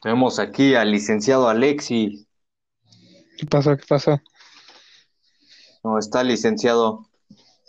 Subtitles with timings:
[0.00, 2.26] Tenemos aquí al licenciado Alexis.
[3.36, 3.76] ¿Qué pasó?
[3.76, 4.20] ¿Qué pasó?
[5.82, 7.06] ¿Cómo está, licenciado?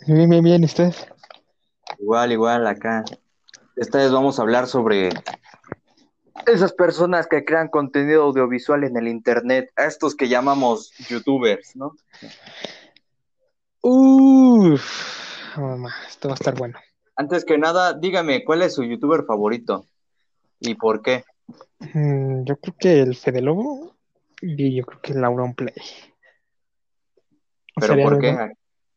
[0.06, 0.94] Bien, bien, bien, ¿y usted?
[1.98, 3.04] Igual, igual, acá.
[3.76, 5.10] Esta vez vamos a hablar sobre
[6.46, 11.94] esas personas que crean contenido audiovisual en el internet, a estos que llamamos youtubers, ¿no?
[13.82, 16.78] Uff, mamá, esto va a estar bueno.
[17.16, 19.86] Antes que nada, dígame, ¿cuál es su youtuber favorito?
[20.60, 21.24] ¿Y por qué?
[21.94, 23.96] Mm, yo creo que el Fede Lobo
[24.40, 25.74] y yo creo que el Auron Play.
[27.74, 28.36] ¿Pero Sería por qué?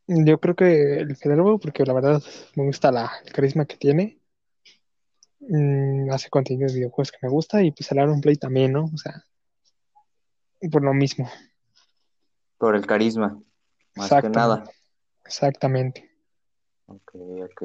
[0.08, 2.22] Yo creo que el Fede Lobo porque la verdad
[2.56, 4.20] me gusta la, el carisma que tiene.
[5.40, 8.86] Mm, hace contenido de videojuegos que me gusta y pues el Auron Play también, ¿no?
[8.86, 9.24] O sea,
[10.72, 11.30] por lo mismo.
[12.58, 13.40] Por el carisma,
[13.96, 14.64] más que nada.
[15.26, 16.12] Exactamente.
[16.88, 17.64] Ok, ok.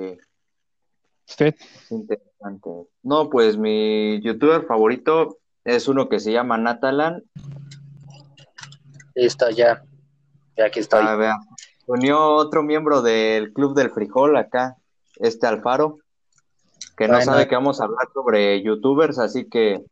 [1.30, 1.54] ¿Usted?
[1.74, 2.70] Es interesante.
[3.02, 7.22] No, pues mi youtuber favorito es uno que se llama Natalan.
[9.14, 9.84] Listo, ya.
[10.56, 11.00] Ya aquí estoy.
[11.02, 11.36] Ah, vea.
[11.86, 14.76] Unió otro miembro del Club del Frijol acá,
[15.16, 15.98] este Alfaro,
[16.96, 19.84] que no sabe que vamos a hablar sobre youtubers, así que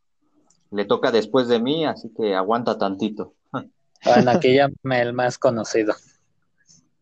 [0.70, 3.34] le toca después de mí, así que aguanta tantito.
[4.04, 5.92] Bueno, aquí llame el más conocido.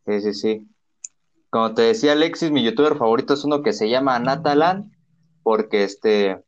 [0.06, 0.66] Sí, sí, sí.
[1.56, 4.92] Como te decía Alexis, mi youtuber favorito es uno que se llama Natalan,
[5.42, 6.44] porque este,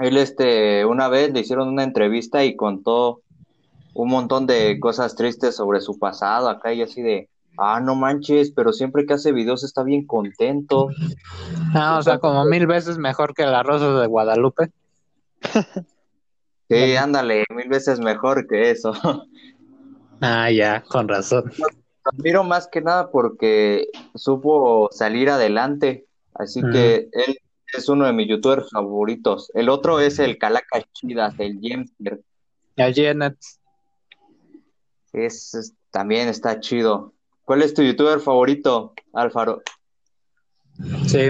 [0.00, 3.22] él este, una vez le hicieron una entrevista y contó
[3.92, 8.52] un montón de cosas tristes sobre su pasado acá y así de, ah, no manches,
[8.52, 10.90] pero siempre que hace videos está bien contento.
[11.74, 14.70] Ah, o sea, como mil veces mejor que la Rosa de Guadalupe.
[16.70, 18.92] Sí, ándale, mil veces mejor que eso.
[20.20, 21.50] Ah, ya, con razón.
[22.04, 26.72] Admiro más que nada porque supo salir adelante, así Mm.
[26.72, 27.38] que él
[27.72, 29.50] es uno de mis youtubers favoritos.
[29.54, 32.20] El otro es el Calaca Chidas, el Jemster.
[32.76, 33.36] El Janet.
[35.12, 37.12] Es, es- también está chido.
[37.44, 39.62] ¿Cuál es tu youtuber favorito, Alfaro?
[41.06, 41.28] Sí.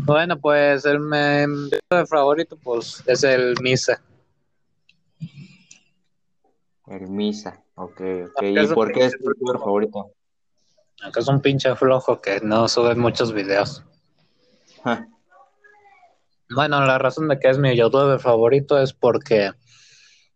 [0.00, 1.70] Bueno, pues el mi
[2.06, 4.02] favorito pues es el Misa.
[6.88, 7.62] El Misa.
[7.80, 8.00] Ok,
[8.36, 8.42] ok.
[8.42, 10.12] ¿Y por qué es tu youtuber favorito?
[11.02, 13.82] Aunque es un pinche flojo que no sube muchos videos.
[16.50, 19.52] Bueno, la razón de que es mi youtuber favorito es porque,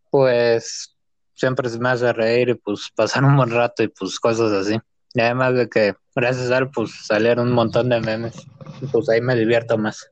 [0.09, 0.97] pues,
[1.35, 4.79] siempre se me hace reír y pues pasar un buen rato y pues cosas así.
[5.13, 8.35] Y además de que gracias a él pues salieron un montón de memes.
[8.81, 10.09] Y pues ahí me divierto más.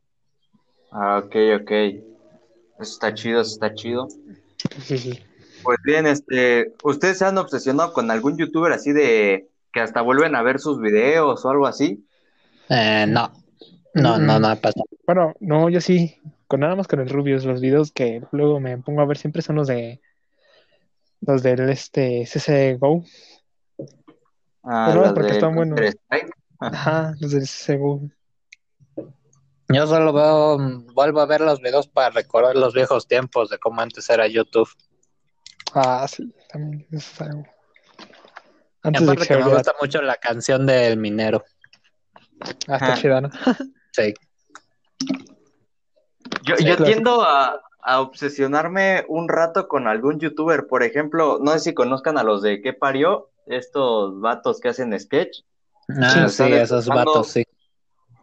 [0.91, 1.71] Ah, ok, ok.
[1.71, 2.03] Eso
[2.79, 4.07] está chido, eso está chido.
[4.83, 5.23] Sí, sí.
[5.63, 10.35] Pues bien, este, ¿ustedes se han obsesionado con algún youtuber así de que hasta vuelven
[10.35, 12.05] a ver sus videos o algo así?
[12.69, 13.31] Eh, no,
[13.93, 14.81] no, no, no pasa.
[15.05, 18.77] Bueno, no, yo sí, con nada más con el Rubius, los videos que luego me
[18.77, 20.01] pongo a ver siempre son los de
[21.21, 23.03] los del este CSGO.
[24.63, 25.79] Ah, Pero las porque están buenos.
[26.59, 28.01] Ajá, los del CSGO.
[29.69, 30.57] Yo solo veo,
[30.93, 34.69] vuelvo a ver los videos para recordar los viejos tiempos de cómo antes era YouTube.
[35.73, 37.43] Ah, sí, también eso es algo.
[38.83, 41.43] Y Antes de que aparte que me gusta mucho la canción del minero.
[42.41, 42.93] Ah, está Ajá.
[42.95, 43.29] chida, ¿no?
[43.95, 44.13] Sí.
[46.43, 46.83] Yo, Sí, yo claro.
[46.85, 50.67] tiendo a, a obsesionarme un rato con algún youtuber.
[50.67, 53.29] Por ejemplo, no sé si conozcan a los de ¿Qué parió?
[53.45, 55.41] Estos vatos que hacen sketch.
[55.89, 57.43] Ah, Sí, esos vatos, sí.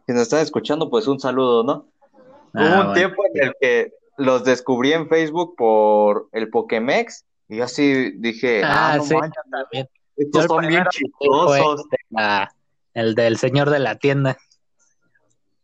[0.07, 1.89] Si nos están escuchando, pues un saludo, ¿no?
[2.03, 2.11] Ah,
[2.55, 2.93] Hubo un bueno.
[2.95, 8.63] tiempo en el que los descubrí en Facebook por el Pokémex y yo así dije,
[8.65, 9.89] ah, Ah, no sí, manches, yo también.
[10.17, 11.85] estos son bien chistosos.
[12.11, 12.55] la-
[12.95, 14.39] el del señor de la tienda.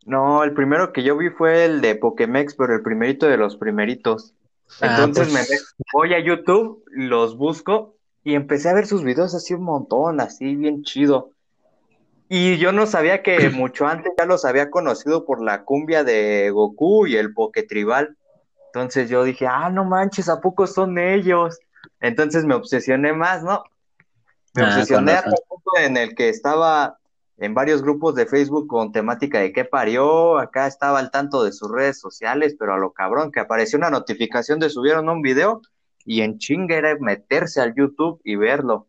[0.05, 3.57] No, el primero que yo vi fue el de Pokémex, pero el primerito de los
[3.57, 4.33] primeritos.
[4.81, 5.57] Ah, Entonces pues, me
[5.93, 10.55] voy a YouTube, los busco y empecé a ver sus videos así un montón, así
[10.55, 11.31] bien chido.
[12.29, 16.49] Y yo no sabía que mucho antes ya los había conocido por la cumbia de
[16.51, 18.17] Goku y el Poketribal.
[18.73, 21.57] Entonces yo dije, ah, no manches, ¿a poco son ellos?
[21.99, 23.63] Entonces me obsesioné más, ¿no?
[24.53, 26.99] Me Ah, obsesioné hasta el punto en el que estaba
[27.37, 31.51] en varios grupos de Facebook con temática de qué parió, acá estaba al tanto de
[31.51, 35.61] sus redes sociales, pero a lo cabrón, que apareció una notificación de subieron un video
[36.03, 38.87] y en chinga era meterse al YouTube y verlo.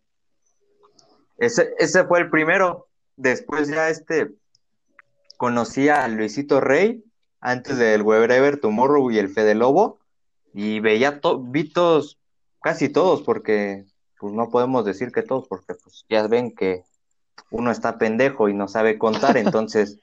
[1.36, 2.88] Ese, ese fue el primero.
[3.16, 4.34] Después ya este
[5.36, 7.04] conocí a Luisito Rey
[7.40, 9.98] antes del Wherever Tomorrow y el Fede Lobo
[10.54, 12.18] y veía to vi todos,
[12.60, 13.84] casi todos, porque
[14.18, 16.82] pues no podemos decir que todos, porque pues ya ven que
[17.50, 19.98] uno está pendejo y no sabe contar, entonces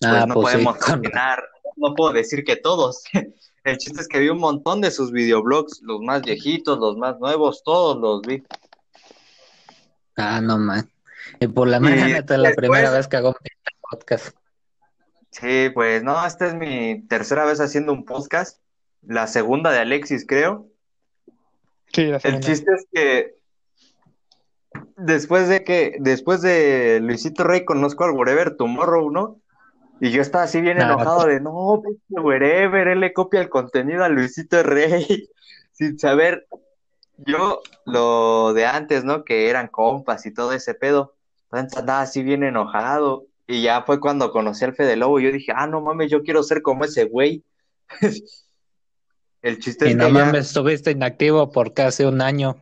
[0.00, 1.44] pues Ah, no pues sí, podemos opinar,
[1.76, 3.04] no puedo decir que todos.
[3.64, 7.18] El chiste es que vi un montón de sus videoblogs, los más viejitos, los más
[7.18, 8.44] nuevos, todos los vi.
[10.16, 10.90] Ah, no man.
[11.40, 13.34] Y por la mañana esta es la primera vez que hago un
[13.90, 14.36] podcast.
[15.30, 18.60] Sí, pues no, esta es mi tercera vez haciendo un podcast,
[19.02, 20.68] la segunda de Alexis, creo.
[21.94, 23.34] Sí, la El chiste es que
[24.96, 29.40] después de que, después de Luisito Rey conozco al Wherever Tomorrow, ¿no?
[30.00, 34.08] Y yo estaba así bien enojado de, no, Wherever, él le copia el contenido a
[34.08, 35.28] Luisito Rey,
[35.72, 36.48] sin saber
[37.18, 39.24] yo lo de antes, ¿no?
[39.24, 41.14] Que eran compas y todo ese pedo.
[41.44, 43.26] Entonces andaba así bien enojado.
[43.46, 46.22] Y ya fue cuando conocí al Fede Lobo y yo dije, ah, no mames, yo
[46.22, 47.44] quiero ser como ese güey.
[49.44, 52.56] El chiste Y es no que ya- mames, estuviste inactivo por casi un año.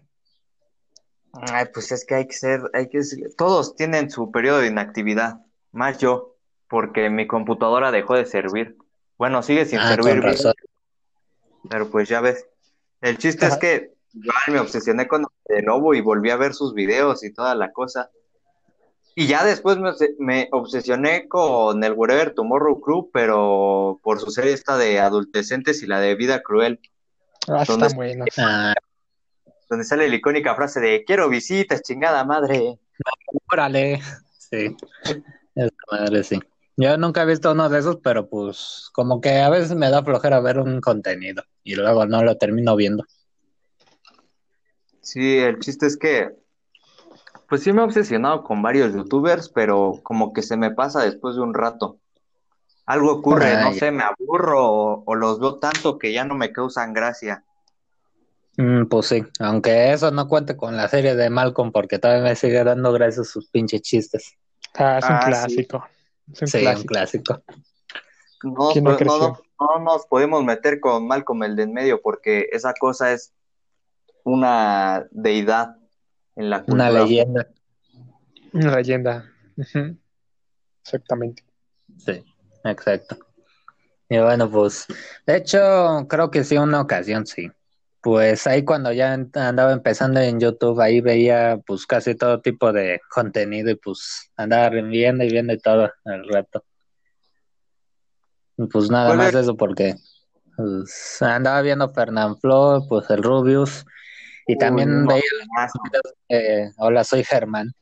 [1.33, 4.67] Ay, pues es que hay que ser, hay que ser- todos tienen su periodo de
[4.67, 5.39] inactividad,
[5.71, 6.35] más yo,
[6.69, 8.77] porque mi computadora dejó de servir.
[9.17, 10.55] Bueno, sigue sin Ah, servir con bien, razón.
[11.71, 12.45] pero pues ya ves.
[13.01, 16.75] El chiste es que igual me obsesioné con el lobo y volví a ver sus
[16.75, 18.11] videos y toda la cosa.
[19.15, 24.31] Y ya después me, obse- me obsesioné con el Wherever Tomorrow Crew, pero por su
[24.31, 26.81] serie esta de adolescentes y la de Vida Cruel,
[27.49, 28.29] Ah, sí ¿Dónde están buenos.
[28.39, 28.75] Ah,
[29.69, 32.79] donde sale la icónica frase de quiero visitas, chingada madre.
[33.53, 34.01] órale.
[34.39, 34.77] Sí.
[35.55, 36.39] Esa madre, sí.
[36.77, 40.03] Yo nunca he visto uno de esos, pero pues como que a veces me da
[40.05, 43.05] flojera ver un contenido y luego no lo termino viendo.
[45.01, 46.31] Sí, el chiste es que,
[47.53, 51.35] pues sí me he obsesionado con varios youtubers, pero como que se me pasa después
[51.37, 51.99] de un rato.
[52.87, 56.51] Algo ocurre, no sé, me aburro o, o los veo tanto que ya no me
[56.51, 57.45] causan gracia.
[58.57, 62.37] Mm, pues sí, aunque eso no cuente con la serie de Malcolm porque todavía me
[62.37, 64.33] sigue dando gracias sus pinches chistes.
[64.79, 65.29] Ah, es un Ah, sí.
[65.29, 65.87] clásico.
[66.33, 67.43] Es un Sí, un clásico.
[68.45, 69.19] No, ¿Quién no no, creció?
[69.19, 73.35] no- no nos podemos meter con Malcolm el de en medio porque esa cosa es
[74.25, 75.77] una deidad
[76.37, 77.49] en la Una leyenda.
[78.53, 79.31] Una leyenda.
[80.83, 81.45] Exactamente.
[81.99, 82.25] Sí,
[82.65, 83.19] exacto.
[84.09, 84.87] Y bueno, pues,
[85.27, 87.51] de hecho, creo que sí, una ocasión sí.
[88.03, 93.01] Pues ahí cuando ya andaba empezando en YouTube, ahí veía pues casi todo tipo de
[93.09, 96.65] contenido y pues andaba viendo y viendo y todo el rato.
[98.57, 99.95] Y pues nada ¿Cuál más eso porque
[100.57, 103.87] pues, andaba viendo Fernanfloo, pues el Rubius
[104.47, 105.23] y Uy, también no, veía
[105.85, 107.73] videos de Hola, soy Germán.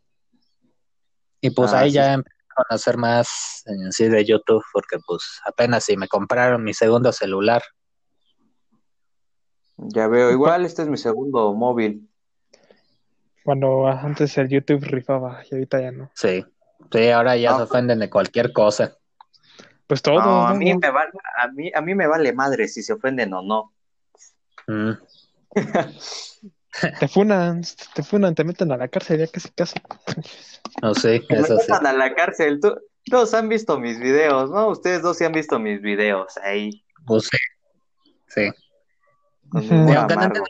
[1.41, 1.95] Y pues Ah, ahí sí.
[1.97, 6.63] ya empecé a conocer más en sí de YouTube, porque pues apenas si me compraron
[6.63, 7.63] mi segundo celular.
[9.77, 12.07] Ya veo, igual este es mi segundo móvil.
[13.43, 16.11] Cuando antes el YouTube rifaba y ahorita ya no.
[16.15, 16.45] Sí,
[16.93, 18.97] sí, ahora ya Ah, se ofenden de cualquier cosa.
[19.87, 22.83] Pues todo, No, a mí me vale, a mí, a mí me vale madre si
[22.83, 23.73] se ofenden o no.
[24.67, 24.93] Mm,
[27.01, 27.63] Te funan,
[27.95, 29.75] te funan, te meten a la cárcel ya casi casi.
[30.83, 31.53] no sé, sí.
[31.53, 32.61] metan a la cárcel.
[32.61, 32.77] Tú-
[33.11, 34.69] todos han visto mis videos, ¿no?
[34.69, 36.85] Ustedes dos sí han visto mis videos ahí.
[37.07, 37.39] Pues sí,
[38.29, 38.51] sí.
[39.53, 40.45] Aunque no amargo.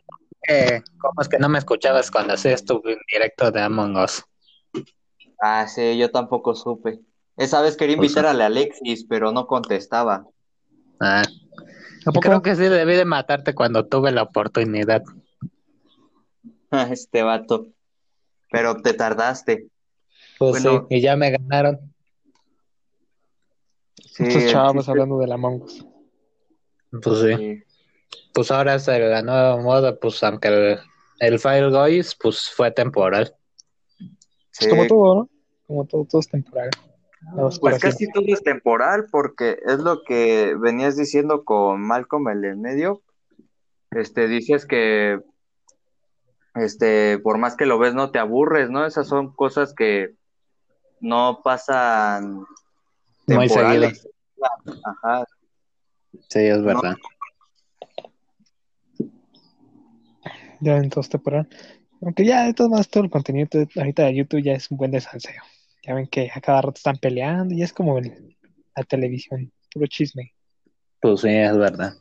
[0.99, 4.23] cómo es que no me escuchabas cuando hacías tu directo de Among Us.
[5.41, 7.01] Ah, sí, yo tampoco supe.
[7.37, 10.27] Esa vez quería Pues invitar a la Alexis, pero no contestaba.
[11.01, 11.23] Ah,
[12.21, 15.03] Creo que sí debí de matarte cuando tuve la oportunidad.
[16.91, 17.69] Este vato.
[18.51, 19.69] Pero te tardaste.
[20.39, 20.87] Pues Bueno.
[20.89, 21.79] sí, y ya me ganaron.
[23.97, 25.85] Sí, Estos chavos hablando de la Us.
[27.03, 27.37] Pues sí.
[27.37, 27.63] sí.
[28.33, 30.79] Pues ahora es la nueva moda, pues aunque el,
[31.21, 33.35] el File Guys pues fue temporal.
[34.51, 34.69] Sí.
[34.69, 35.29] Como todo, ¿no?
[35.67, 36.71] Como todo, todo es temporal.
[37.61, 42.61] Pues casi todo es temporal, porque es lo que venías diciendo con Malcolm el en
[42.63, 43.03] medio.
[43.91, 45.21] Este, dices que,
[46.55, 48.87] este, por más que lo ves, no te aburres, ¿no?
[48.87, 50.15] Esas son cosas que
[51.01, 52.37] no pasan
[53.27, 54.09] Muy temporales.
[54.85, 55.25] Ajá.
[56.29, 56.97] Sí, es verdad.
[60.61, 61.49] Ya en todo es temporal.
[62.03, 64.79] Aunque ya de todas maneras todo el contenido de- ahorita de YouTube ya es un
[64.79, 65.43] buen desanseo.
[65.83, 68.37] Ya ven que a cada rato están peleando y es como el-
[68.77, 70.33] la televisión, puro chisme.
[71.01, 71.95] Pues sí, es verdad.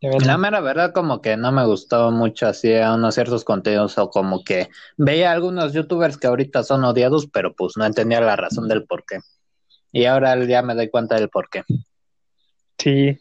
[0.00, 4.08] La mera verdad como que no me gustó mucho así a unos ciertos contenidos o
[4.08, 8.68] como que veía algunos youtubers que ahorita son odiados, pero pues no entendía la razón
[8.68, 9.18] del por qué.
[9.92, 11.64] Y ahora ya me doy cuenta del por qué.
[12.78, 13.18] Sí,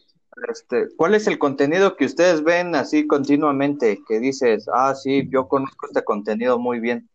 [0.50, 4.00] Este, ¿cuál es el contenido que ustedes ven así continuamente?
[4.08, 7.10] Que dices, ah, sí, yo conozco este contenido muy bien.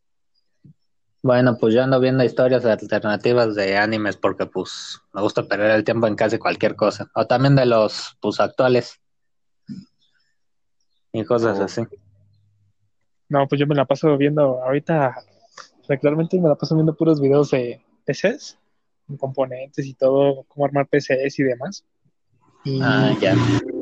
[1.22, 5.84] Bueno, pues yo ando viendo historias alternativas de animes porque pues me gusta perder el
[5.84, 7.10] tiempo en casi cualquier cosa.
[7.14, 8.98] O también de los pues actuales.
[11.12, 11.64] Y cosas Oh.
[11.64, 11.82] así.
[13.28, 15.14] No, pues yo me la paso viendo ahorita,
[15.88, 18.58] regularmente me la paso viendo puros videos de PCs,
[19.18, 21.84] componentes y todo, cómo armar PCs y demás.
[22.64, 23.34] Y Ah, ya.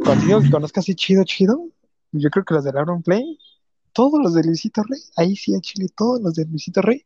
[0.05, 1.67] contigo que conozcas así chido, chido,
[2.13, 3.39] yo creo que los de Lauron Play,
[3.93, 7.05] todos los de Luisito Rey, ahí sí, a Chile, todos los de Luisito Rey,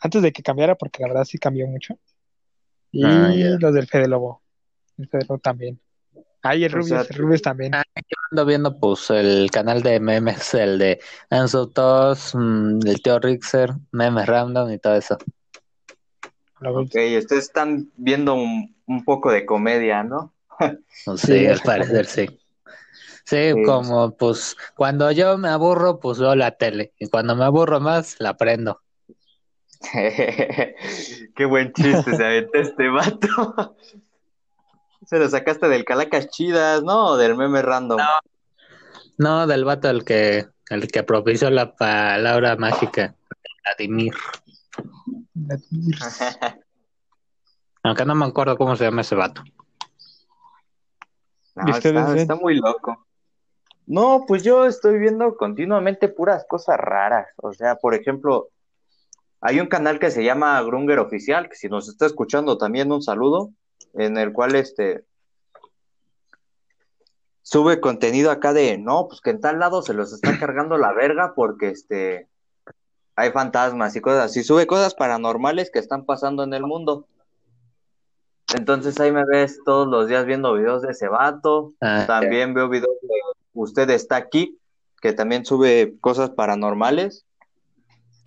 [0.00, 1.98] antes de que cambiara, porque la verdad sí cambió mucho.
[2.92, 4.42] Y Ah, los del Fede Lobo,
[4.98, 5.78] el Fede Lobo también.
[6.42, 7.74] Ahí el O Rubius, sea, el Rubius también.
[7.74, 13.02] Ah, yo ando viendo pues el canal de memes, el de Enzo Tos, mm, el
[13.02, 15.18] tío Rixer, memes random y todo eso.
[16.62, 20.34] Ok, ustedes están viendo un, un poco de comedia, ¿no?
[21.04, 22.26] Pues, Sí, sí, al parecer sí.
[23.24, 23.62] Sí, Sí.
[23.64, 26.92] como pues cuando yo me aburro, pues veo la tele.
[26.98, 28.80] Y cuando me aburro más, la prendo.
[31.36, 33.76] Qué buen chiste se aventó este vato.
[35.06, 37.06] Se lo sacaste del Calacas Chidas, ¿no?
[37.06, 37.98] O del meme random.
[39.18, 43.16] No, del vato el que, el que propició la palabra mágica,
[43.64, 44.14] Vladimir.
[47.82, 49.42] Aunque no me acuerdo cómo se llama ese vato.
[51.56, 52.18] No, ¿Y ustedes está, ven?
[52.18, 53.06] está muy loco.
[53.86, 57.28] No, pues yo estoy viendo continuamente puras cosas raras.
[57.36, 58.50] O sea, por ejemplo,
[59.40, 63.02] hay un canal que se llama Grunger Oficial, que si nos está escuchando también un
[63.02, 63.50] saludo,
[63.94, 65.04] en el cual este
[67.42, 70.92] sube contenido acá de, no, pues que en tal lado se los está cargando la
[70.92, 72.28] verga porque este
[73.16, 74.42] hay fantasmas y cosas así.
[74.42, 77.06] Sube cosas paranormales que están pasando en el mundo.
[78.54, 81.72] Entonces ahí me ves todos los días viendo videos de ese vato.
[81.80, 83.08] Ah, También veo videos de
[83.52, 84.58] Usted está aquí,
[85.00, 87.26] que también sube cosas paranormales.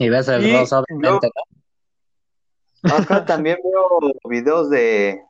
[0.04, 1.30] Y ves el Y obviamente,
[2.84, 2.96] ¿no?
[2.96, 5.22] Acá también veo videos de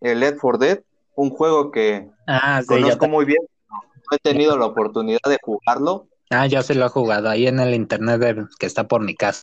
[0.00, 0.80] el Left 4 Dead,
[1.16, 3.42] un juego que Ah, sí, conozco muy bien.
[3.68, 6.06] No he tenido la oportunidad de jugarlo.
[6.30, 8.20] ah, yo sí lo he jugado ahí en el internet
[8.58, 9.42] que está por mi casa.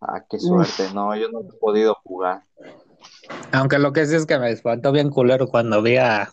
[0.00, 0.90] Ah, qué suerte.
[0.94, 2.42] No, yo no he podido jugar.
[3.52, 6.30] Aunque lo que sí es que me espantó bien culero cuando vi a,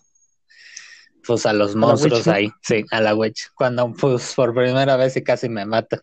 [1.25, 2.51] pues, a los monstruos ahí.
[2.61, 3.49] Sí, a la witch.
[3.55, 6.01] Cuando, pues, por primera vez y casi me mata.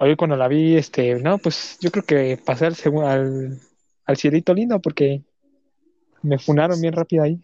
[0.00, 3.60] Hoy cuando la vi, este, no, pues yo creo que pasé al, al,
[4.06, 5.22] al cielito lindo porque
[6.22, 7.40] me funaron bien rápido ahí.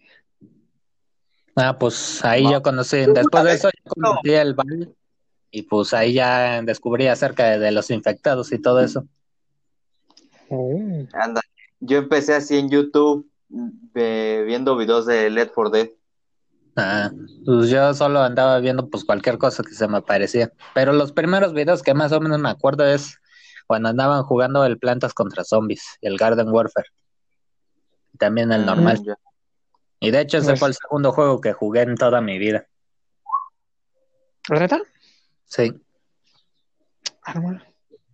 [1.56, 2.52] Ah, pues ahí No.
[2.52, 4.94] yo conocí, después de eso yo conocí el Val
[5.50, 9.06] y pues ahí ya descubrí acerca de, de los infectados y todo eso.
[10.48, 10.78] Oh,
[11.12, 11.40] Anda.
[11.80, 13.28] Yo empecé así en YouTube
[13.94, 15.88] eh, viendo videos de Left 4 Dead.
[16.76, 17.10] Ah,
[17.44, 20.52] pues yo solo andaba viendo pues cualquier cosa que se me aparecía.
[20.74, 23.18] Pero los primeros videos que más o menos me acuerdo es
[23.66, 26.88] cuando andaban jugando el Plantas contra Zombies, el Garden Warfare.
[28.18, 28.98] También el normal.
[29.00, 29.14] Mm, ya.
[30.00, 32.66] Y de hecho ese Pues- fue el segundo juego que jugué en toda mi vida.
[34.48, 34.80] ¿La neta?
[35.44, 35.72] Sí,
[37.22, 37.60] Ah, bueno.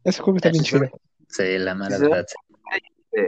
[0.04, 0.88] Ese juego está bien chido.
[1.28, 2.02] sí, la ¿Sí?
[2.02, 2.26] verdad.
[3.12, 3.20] sí.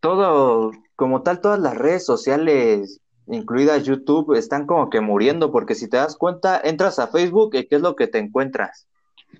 [0.00, 5.88] todo, como tal, todas las redes sociales, incluidas YouTube, están como que muriendo, porque si
[5.88, 8.86] te das cuenta, entras a Facebook y ¿qué es lo que te encuentras?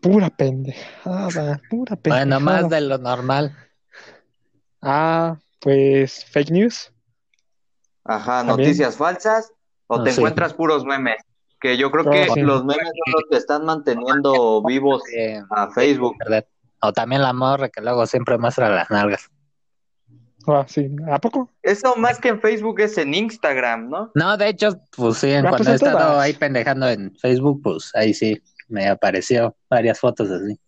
[0.01, 2.25] Pura pendejada, pura pendejada.
[2.25, 3.57] Bueno, más de lo normal.
[4.83, 6.93] Ah, pues fake news.
[8.05, 8.59] Ajá, También.
[8.59, 9.53] noticias falsas,
[9.87, 10.21] o te sí.
[10.21, 11.17] encuentras puros memes,
[11.61, 12.41] que yo creo que sí.
[12.43, 15.03] los memes son los que están manteniendo vivos
[15.51, 16.17] a Facebook.
[16.81, 19.31] O también la morra que luego siempre muestra las nalgas.
[20.47, 20.91] Ah, sí.
[21.11, 21.51] ¿A poco?
[21.63, 24.11] Eso más que en Facebook es en Instagram, ¿no?
[24.15, 27.15] No, de hecho, pues sí, en Ah, cuando pues he en estado ahí pendejando en
[27.17, 30.59] Facebook, pues ahí sí me apareció varias fotos así.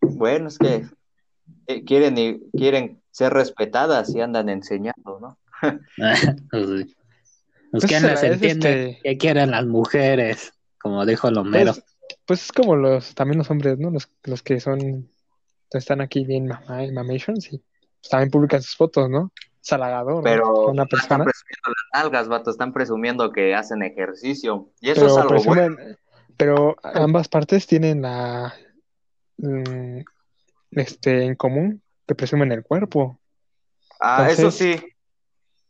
[0.00, 0.86] Bueno, es que
[1.66, 5.38] eh, quieren, y- quieren ser respetadas y andan enseñando, ¿no?
[6.50, 6.96] pues, sí.
[7.70, 8.90] Pues, Pues ¿quién se les la- es entiende?
[8.90, 10.52] este- ¿Qué quieren las mujeres?
[10.80, 11.72] Como dijo Lomero.
[11.72, 11.84] Pues,
[12.26, 13.90] pues es como los, también los hombres, ¿no?
[13.90, 15.08] Los, los que son,
[15.78, 19.32] están aquí bien mamá, mamations y pues, también publican sus fotos, ¿no?
[19.62, 20.22] Es halagador, ¿no?
[20.22, 21.24] Pero Una están persona.
[21.24, 24.70] presumiendo las nalgas, vato, están presumiendo que hacen ejercicio.
[24.80, 25.76] Y eso es Pero algo bueno.
[25.76, 25.98] presumen,
[26.36, 28.52] pero ambas partes tienen la,
[29.38, 29.98] mm,
[30.72, 33.18] este, en común, que presumen el cuerpo.
[34.00, 34.74] Ah, eso sí.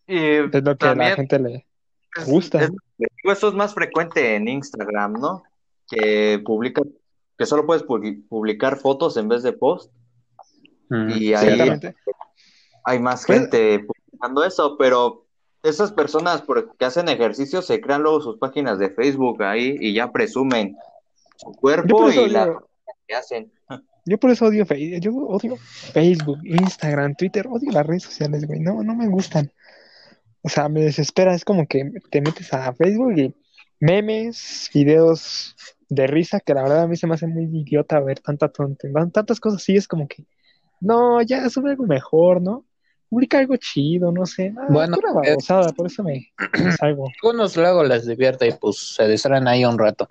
[0.07, 1.67] Y Es lo que a la gente le
[2.17, 2.63] es- gusta.
[2.65, 2.71] es-
[3.25, 5.43] eso es más frecuente en Instagram, ¿no?
[5.89, 6.81] Que publica,
[7.43, 9.91] que solo puedes pu- publicar fotos en vez de post.
[10.91, 11.59] Mm, Y ahí
[12.85, 15.27] hay más Pues- gente publicando eso, pero
[15.65, 16.45] esas personas
[16.79, 20.77] que hacen ejercicio se crean luego sus páginas de Facebook ahí y ya presumen
[21.37, 22.57] su cuerpo y la
[23.09, 23.51] que hacen.
[24.05, 28.61] Yo por eso odio Facebook, yo odio Facebook, Instagram, Twitter, odio las redes sociales, güey,
[28.61, 29.51] no, no me gustan.
[30.43, 33.35] O sea, me desespera, es como que te metes a Facebook y
[33.81, 35.57] memes, videos
[35.95, 38.89] de risa, que la verdad a mí se me hace muy idiota ver tanta tonta,
[39.13, 40.25] tantas cosas así, es como que,
[40.81, 42.65] no, ya sube algo mejor, ¿no?
[43.11, 44.55] Publica algo chido, no sé.
[44.57, 44.97] Ah, bueno,
[45.77, 46.33] por eso me,
[46.79, 47.11] salgo.
[47.23, 50.09] Algunos luego les divierte y pues se distraen ahí un rato.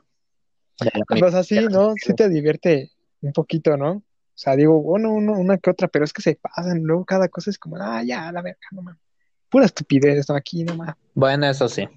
[1.07, 1.95] Pues así, ¿no?
[1.97, 3.91] Sí te divierte un poquito, ¿no?
[3.93, 4.03] O
[4.35, 7.49] sea, digo, bueno, uno, una que otra, pero es que se pasan, luego cada cosa
[7.49, 9.01] es como, ah, ya, la verga, no mames.
[9.49, 10.35] Pura estupidez, ¿no?
[10.35, 10.95] Aquí, no mames.
[11.15, 11.87] Bueno, eso sí.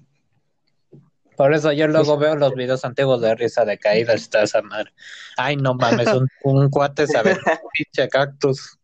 [1.35, 4.61] Por eso yo luego veo los videos antiguos de risa de caídas y toda esa
[4.61, 4.91] madre.
[5.37, 7.35] Ay, no mames, un, un cuate sabe
[7.73, 8.77] pinche cactus.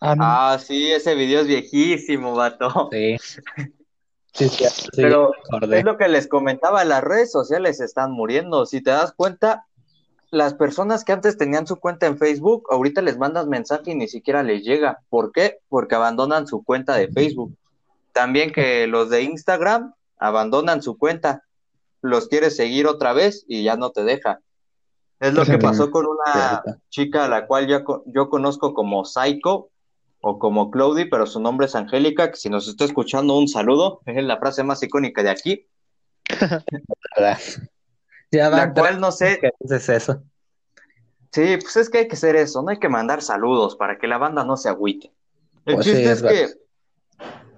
[0.00, 2.88] Ah, ah, sí, ese video es viejísimo, vato.
[2.92, 3.16] Sí.
[4.32, 4.64] Sí, sí,
[4.96, 5.30] Pero
[5.70, 8.66] es lo que les comentaba, las redes sociales están muriendo.
[8.66, 9.64] Si te das cuenta,
[10.32, 14.08] las personas que antes tenían su cuenta en Facebook, ahorita les mandas mensaje y ni
[14.08, 14.98] siquiera les llega.
[15.08, 15.60] ¿Por qué?
[15.68, 17.56] Porque abandonan su cuenta de Facebook.
[18.12, 19.94] También que los de Instagram
[20.24, 21.44] abandonan su cuenta,
[22.02, 24.40] los quieres seguir otra vez y ya no te deja.
[25.20, 29.70] Es lo que pasó con una chica a la cual yo, yo conozco como Psycho
[30.20, 34.00] o como Claudie, pero su nombre es Angélica, que si nos está escuchando un saludo,
[34.06, 35.66] es la frase más icónica de aquí.
[38.30, 39.38] la cual no sé.
[39.40, 40.22] ¿Qué es eso?
[41.30, 44.06] Sí, pues es que hay que hacer eso, no hay que mandar saludos para que
[44.06, 45.12] la banda no se agüite.
[45.64, 46.48] El pues chiste es, que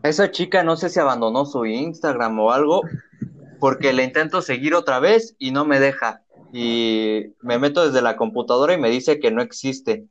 [0.03, 2.83] esa chica no sé si abandonó su Instagram o algo,
[3.59, 6.23] porque le intento seguir otra vez y no me deja.
[6.53, 10.07] Y me meto desde la computadora y me dice que no existe.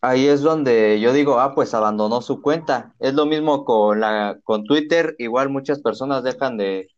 [0.00, 2.92] Ahí es donde yo digo, ah, pues abandonó su cuenta.
[2.98, 6.88] Es lo mismo con la con Twitter, igual muchas personas dejan de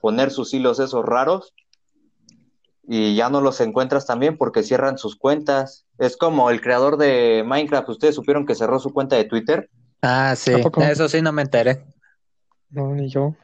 [0.00, 1.52] poner sus hilos esos raros
[2.88, 5.86] y ya no los encuentras también porque cierran sus cuentas.
[5.98, 9.68] Es como el creador de Minecraft, ¿ustedes supieron que cerró su cuenta de Twitter?
[10.08, 10.52] Ah, sí,
[10.82, 11.84] eso sí no me enteré.
[12.70, 13.34] No, ni yo.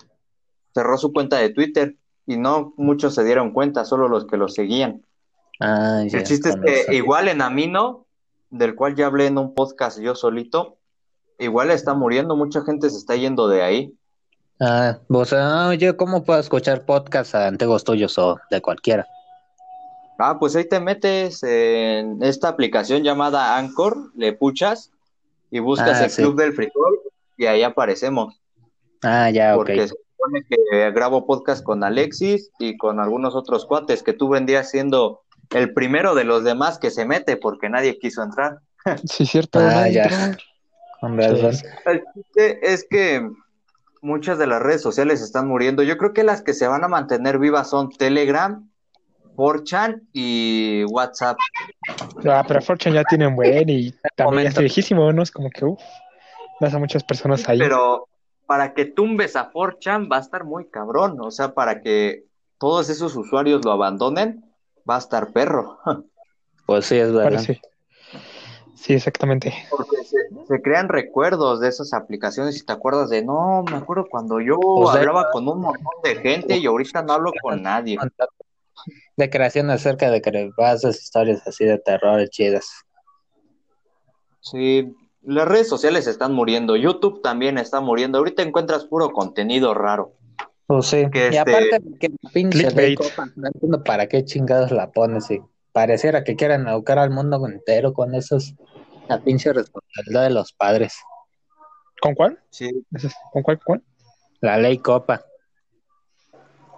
[0.73, 4.49] Cerró su cuenta de Twitter y no muchos se dieron cuenta, solo los que lo
[4.49, 5.05] seguían.
[5.59, 8.07] Ah, ya, el chiste es que igual en Amino,
[8.51, 10.77] del cual ya hablé en un podcast yo solito,
[11.41, 13.95] igual está muriendo, mucha gente se está yendo de ahí.
[14.61, 19.05] Ah, vos, oye, ¿cómo puedo escuchar podcasts antiguos tuyos o de cualquiera?
[20.17, 24.92] Ah, pues ahí te metes en esta aplicación llamada Anchor, le puchas
[25.53, 26.99] y buscas ah, el Club del Frijol
[27.37, 28.41] y ahí aparecemos.
[29.03, 34.03] Ah, ya, Porque se supone que grabo podcast con Alexis y con algunos otros cuates
[34.03, 38.23] que tú vendías siendo el primero de los demás que se mete porque nadie quiso
[38.23, 38.59] entrar.
[39.05, 39.61] Sí, cierto.
[39.61, 40.37] Ah, ya.
[41.01, 41.55] Con razón.
[41.85, 43.31] El chiste es que
[44.01, 45.83] muchas de las redes sociales están muriendo.
[45.83, 48.69] Yo creo que las que se van a mantener vivas son Telegram
[49.37, 51.39] 4chan y WhatsApp.
[52.29, 55.23] Ah, pero 4chan ya tiene un buen y también es viejísimo, ¿no?
[55.23, 55.83] Es como que, uff,
[56.61, 57.59] vas a muchas personas ahí.
[57.59, 58.09] Pero
[58.47, 62.25] para que tumbes a 4chan va a estar muy cabrón, o sea, para que
[62.59, 64.45] todos esos usuarios lo abandonen,
[64.89, 65.79] va a estar perro.
[66.65, 67.41] Pues sí, es verdad.
[68.77, 68.95] Sí.
[68.95, 69.53] exactamente.
[69.69, 69.97] Porque
[70.47, 74.57] se, crean recuerdos de esas aplicaciones y te acuerdas de, no, me acuerdo cuando yo
[74.89, 77.99] hablaba con un montón de gente y ahorita no hablo con nadie
[79.17, 82.71] de creación acerca de creepypastas, historias así de terror chidas.
[84.41, 88.19] Sí, las redes sociales están muriendo, YouTube también está muriendo.
[88.19, 90.15] Ahorita encuentras puro contenido raro.
[90.67, 91.07] Pues sí.
[91.13, 92.69] y este, aparte que pinche
[93.37, 95.41] no entiendo para qué chingados la pones y
[95.73, 98.55] pareciera que quieren educar al mundo entero con esos
[99.09, 100.95] la pinche responsabilidad de los padres.
[102.01, 102.39] ¿Con cuál?
[102.51, 102.71] Sí.
[103.33, 103.61] ¿Con cuál?
[103.65, 103.83] ¿Cuál?
[104.41, 105.25] La ley Copa.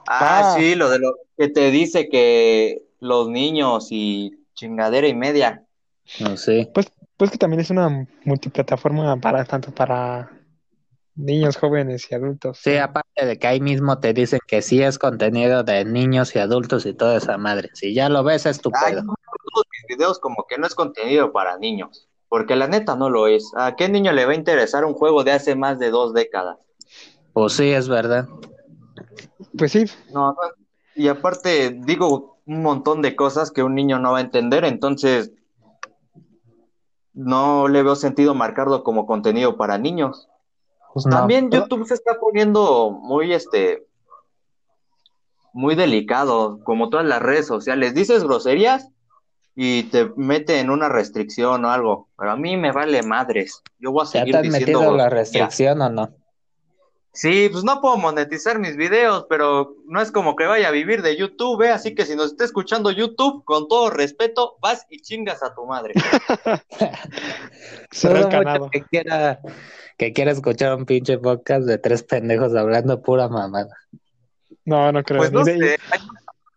[0.07, 5.15] Ah, ah, sí, lo de lo que te dice que los niños y chingadera y
[5.15, 5.65] media.
[6.21, 6.71] No sé.
[6.73, 6.87] Pues,
[7.17, 10.31] pues que también es una multiplataforma para tanto para
[11.15, 12.59] niños, jóvenes y adultos.
[12.63, 16.39] Sí, aparte de que ahí mismo te dicen que sí es contenido de niños y
[16.39, 17.71] adultos y toda esa madre.
[17.75, 21.33] Si ya lo ves, es tu Ay, todos mis videos como que no es contenido
[21.33, 23.53] para niños, porque la neta no lo es.
[23.57, 26.59] ¿A qué niño le va a interesar un juego de hace más de dos décadas?
[27.33, 28.29] Pues sí, es verdad.
[29.57, 29.85] Pues sí.
[30.13, 30.37] No,
[30.95, 35.33] y aparte digo un montón de cosas que un niño no va a entender, entonces
[37.13, 40.29] no le veo sentido marcarlo como contenido para niños.
[40.93, 43.87] Pues También YouTube se está poniendo muy este
[45.53, 47.95] muy delicado, como todas las redes sociales.
[47.95, 48.91] Dices groserías
[49.55, 53.63] y te mete en una restricción o algo, pero a mí me vale madres.
[53.79, 56.24] Yo voy a seguir ¿Ya te has metido la restricción o no?
[57.15, 61.01] Sí, pues no puedo monetizar mis videos, pero no es como que vaya a vivir
[61.01, 61.71] de YouTube, ¿eh?
[61.71, 65.65] así que si nos está escuchando YouTube, con todo respeto, vas y chingas a tu
[65.65, 65.95] madre.
[68.03, 68.71] Dudo mucho canado.
[68.71, 69.41] que quiera,
[69.97, 73.77] que quiera escuchar un pinche podcast de tres pendejos hablando pura mamada.
[74.65, 75.19] No, no creo.
[75.21, 76.01] Pues no de- sé, hay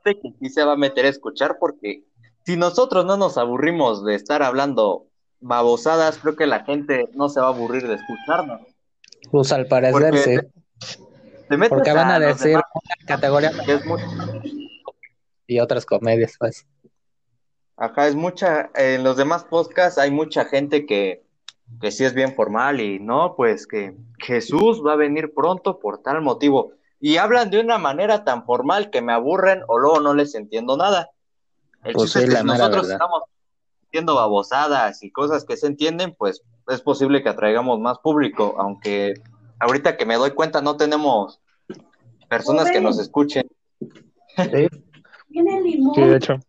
[0.04, 2.04] gente que sí se va a meter a escuchar porque
[2.46, 5.06] si nosotros no nos aburrimos de estar hablando
[5.40, 8.62] babosadas, creo que la gente no se va a aburrir de escucharnos.
[9.32, 10.98] Pues al parecer Porque sí.
[11.50, 14.02] Te Porque van a decir demás, una categoría que es muy-
[15.48, 16.66] y otras comedias, pues.
[17.78, 21.24] Ajá, es mucha, en los demás podcasts hay mucha gente que,
[21.80, 26.00] que sí es bien formal y no, pues que Jesús va a venir pronto por
[26.02, 26.72] tal motivo.
[27.00, 30.76] Y hablan de una manera tan formal que me aburren o luego no les entiendo
[30.76, 31.12] nada.
[31.84, 32.94] El Pues chiste sí, es que si nosotros verdad.
[32.94, 33.22] estamos
[33.88, 39.14] haciendo babosadas y cosas que se entienden, pues es posible que atraigamos más público, aunque
[39.60, 41.40] ahorita que me doy cuenta no tenemos
[42.30, 43.48] personas que nos escuchen.
[43.80, 44.68] Sí,
[45.30, 45.94] Tiene limón.
[45.96, 46.40] Sí, de hecho.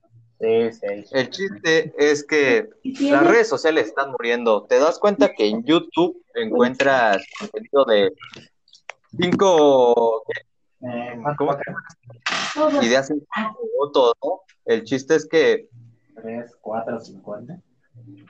[0.40, 1.04] sí, sí.
[1.12, 4.64] El chiste es que y Las redes sociales están muriendo.
[4.64, 8.12] ¿Te das cuenta que en YouTube encuentras contenido de
[9.18, 10.24] cinco
[11.37, 11.57] ¿cómo?
[12.54, 12.83] todo.
[12.83, 14.40] ideas en cinco minutos, ¿no?
[14.64, 15.68] El chiste es que
[16.22, 17.61] Tres, cuatro, cincuenta.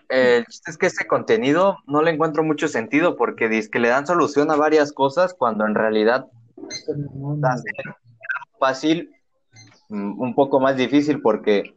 [0.09, 3.89] El chiste es que ese contenido no le encuentro mucho sentido porque dice que le
[3.89, 6.27] dan solución a varias cosas cuando en realidad
[7.43, 7.71] hace
[8.59, 9.11] fácil
[9.89, 11.75] mm, un poco más difícil porque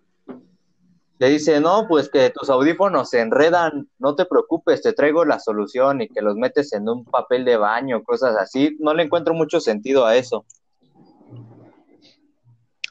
[1.22, 5.38] le dice, no, pues que tus audífonos se enredan, no te preocupes, te traigo la
[5.38, 8.76] solución y que los metes en un papel de baño, cosas así.
[8.80, 10.46] No le encuentro mucho sentido a eso.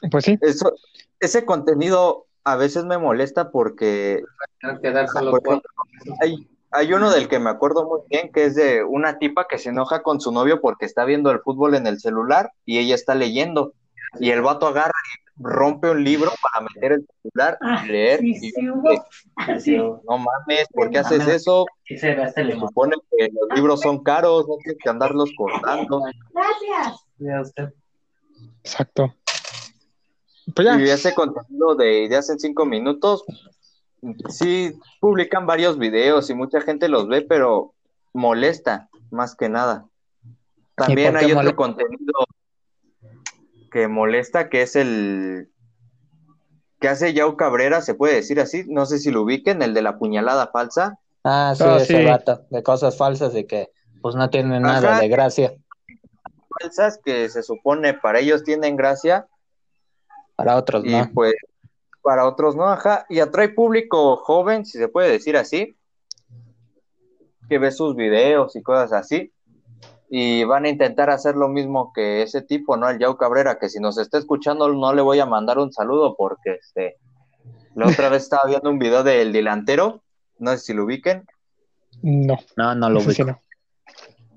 [0.09, 0.37] Pues sí.
[0.39, 0.73] Eso,
[1.19, 4.23] ese contenido a veces me molesta porque
[4.61, 5.61] Por
[6.21, 9.57] hay, hay uno del que me acuerdo muy bien, que es de una tipa que
[9.57, 12.95] se enoja con su novio porque está viendo el fútbol en el celular y ella
[12.95, 13.73] está leyendo.
[14.19, 18.19] Y el vato agarra y rompe un libro para meter el celular Ah, y leer.
[18.19, 18.89] sí, Y sí, yo hubo.
[18.89, 19.77] dije, Sí.
[19.77, 21.65] no mames, ¿por qué haces eso?
[21.85, 26.01] Se supone que los libros son caros, no tienes que andarlos cortando.
[26.33, 27.73] Gracias.
[28.63, 29.15] Exacto.
[30.55, 30.79] Pues ya.
[30.79, 33.23] Y ese contenido de ideas en cinco minutos,
[34.29, 37.73] sí publican varios videos y mucha gente los ve, pero
[38.13, 39.85] molesta más que nada.
[40.75, 42.13] También hay otro contenido
[43.71, 45.49] que molesta, que es el
[46.79, 49.83] que hace Yao Cabrera, se puede decir así, no sé si lo ubiquen, el de
[49.83, 50.97] la puñalada falsa.
[51.23, 52.03] Ah, sí, Ah, ese sí.
[52.05, 53.69] vato, de cosas falsas y que
[54.01, 54.99] pues no tienen nada Ajá.
[55.01, 55.53] de gracia.
[56.59, 59.27] Falsas que se supone para ellos tienen gracia
[60.43, 61.09] Para otros, y ¿no?
[61.13, 61.33] pues
[62.01, 65.75] para otros no, ajá, y atrae público joven, si se puede decir así,
[67.47, 69.31] que ve sus videos y cosas así,
[70.09, 72.89] y van a intentar hacer lo mismo que ese tipo, ¿no?
[72.89, 76.15] El Yao Cabrera, que si nos está escuchando no le voy a mandar un saludo
[76.17, 76.97] porque este,
[77.75, 80.01] la otra vez estaba viendo un video del delantero,
[80.39, 81.25] no sé si lo ubiquen,
[82.01, 82.37] No.
[82.57, 83.23] No, no lo sí ubico.
[83.25, 83.39] no.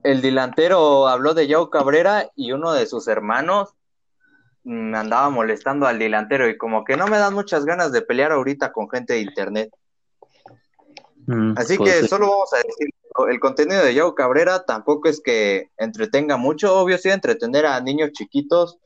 [0.03, 3.75] el delantero habló de Yao Cabrera y uno de sus hermanos
[4.64, 8.33] mm, andaba molestando al delantero y como que no me dan muchas ganas de pelear
[8.33, 9.70] ahorita con gente de internet.
[11.27, 12.09] Mm, Así pues que sí.
[12.09, 12.88] solo vamos a decir,
[13.31, 18.11] el contenido de Yao Cabrera tampoco es que entretenga mucho, obvio sí entretener a niños
[18.12, 18.79] chiquitos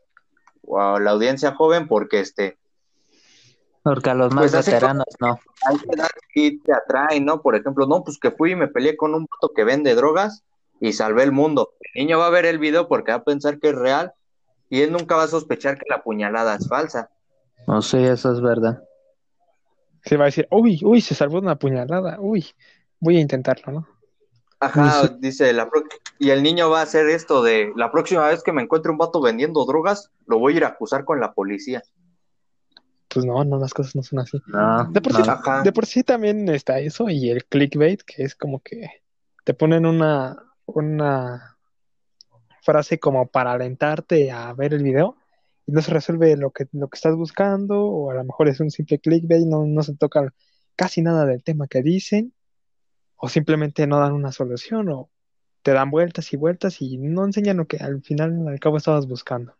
[0.63, 2.57] o a la audiencia joven porque este
[3.83, 5.41] Porque a los más Pues veteranos no.
[5.67, 5.77] hay
[6.35, 7.41] que te atraen, ¿no?
[7.41, 10.45] Por ejemplo, no, pues que fui y me peleé con un vato que vende drogas
[10.81, 11.73] y salvé el mundo.
[11.95, 14.13] El niño va a ver el video porque va a pensar que es real
[14.71, 17.11] y él nunca va a sospechar que la puñalada es falsa.
[17.67, 18.83] No, sí, eso es verdad.
[20.05, 22.19] Se va a decir, uy, uy, se salvó de una puñalada.
[22.21, 22.47] Uy,
[23.01, 23.89] voy a intentarlo, ¿no?
[24.61, 25.85] Ajá, dice la pro-
[26.19, 28.99] y el niño va a hacer esto de la próxima vez que me encuentre un
[28.99, 31.83] vato vendiendo drogas, lo voy a ir a acusar con la policía.
[33.09, 34.41] Pues no, no, las cosas no son así.
[34.47, 35.63] No, De por, no, sí, Ajá.
[35.63, 38.89] de por sí también está eso y el clickbait, que es como que
[39.45, 41.58] te ponen una, una
[42.69, 45.17] frase como para alentarte a ver el video
[45.65, 48.61] y no se resuelve lo que, lo que estás buscando o a lo mejor es
[48.61, 50.35] un simple clickbait, no, no se toca
[50.77, 52.35] casi nada del tema que dicen
[53.17, 55.09] o simplemente no dan una solución o
[55.63, 59.07] te dan vueltas y vueltas y no enseñan lo que al final al cabo estabas
[59.07, 59.55] buscando.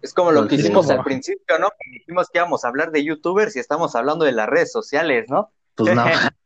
[0.00, 1.68] Es como lo que hicimos al principio, ¿no?
[1.68, 5.26] Que dijimos que íbamos a hablar de youtubers y estamos hablando de las redes sociales,
[5.28, 5.52] ¿no?
[5.74, 6.04] Pues no.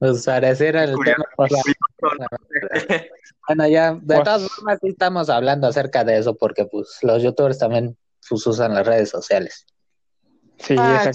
[0.00, 1.22] Pues pareciera el Curioso.
[1.22, 1.28] tema.
[1.36, 1.52] pues,
[3.46, 7.22] Bueno, ya, de Pues- todas formas, sí estamos hablando acerca de eso, porque pues los
[7.22, 7.96] youtubers también
[8.28, 9.66] pues, usan las redes sociales.
[10.58, 11.10] Sí, Ah.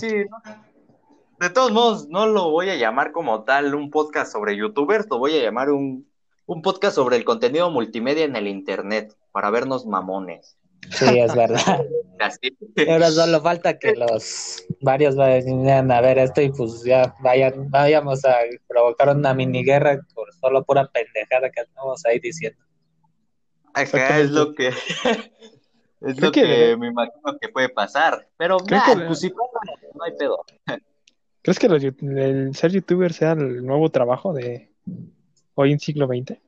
[1.39, 5.19] De todos modos, no lo voy a llamar como tal un podcast sobre youtubers, lo
[5.19, 6.08] voy a llamar un
[6.48, 10.58] un podcast sobre el contenido multimedia en el internet, para vernos mamones.
[10.91, 11.86] Sí, es verdad.
[12.19, 12.58] Así.
[12.89, 18.24] Ahora solo falta que los varios vayan a ver esto y pues ya vayan, vayamos
[18.24, 18.36] a
[18.67, 22.60] provocar una mini guerra por solo pura pendejada que estamos ahí diciendo.
[23.74, 24.67] Acá es lo que
[26.02, 28.28] es Creo lo que- que me imagino que puede pasar.
[28.38, 29.60] Pero Creo nah, que- pues si pasa,
[29.93, 30.45] no hay pedo.
[31.41, 34.71] ¿Crees que los el ser youtuber sea el nuevo trabajo de
[35.56, 36.39] hoy en siglo XX?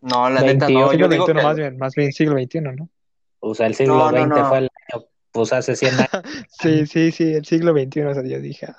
[0.00, 0.80] No, la 28, neta no.
[0.80, 2.88] Yo siglo digo XXI, que más bien, más bien siglo XXI, ¿no?
[3.40, 4.48] O sea, el siglo No, no, XX no.
[4.48, 6.08] fue el año, pues hace 100 años.
[6.60, 8.76] Sí, sí, sí, el siglo XXI, o sea, yo dije, ah,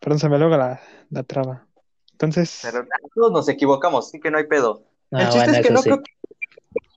[0.00, 1.66] perdón, se me logra la, la traba.
[2.12, 4.84] Entonces, pero todos nos equivocamos, así que no hay pedo.
[5.10, 5.90] El Ah, chiste bueno, es que no sí.
[5.90, 6.12] creo que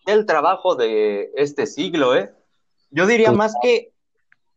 [0.06, 2.32] sea el trabajo de este siglo, ¿eh?
[2.92, 3.92] Yo diría Pues- más que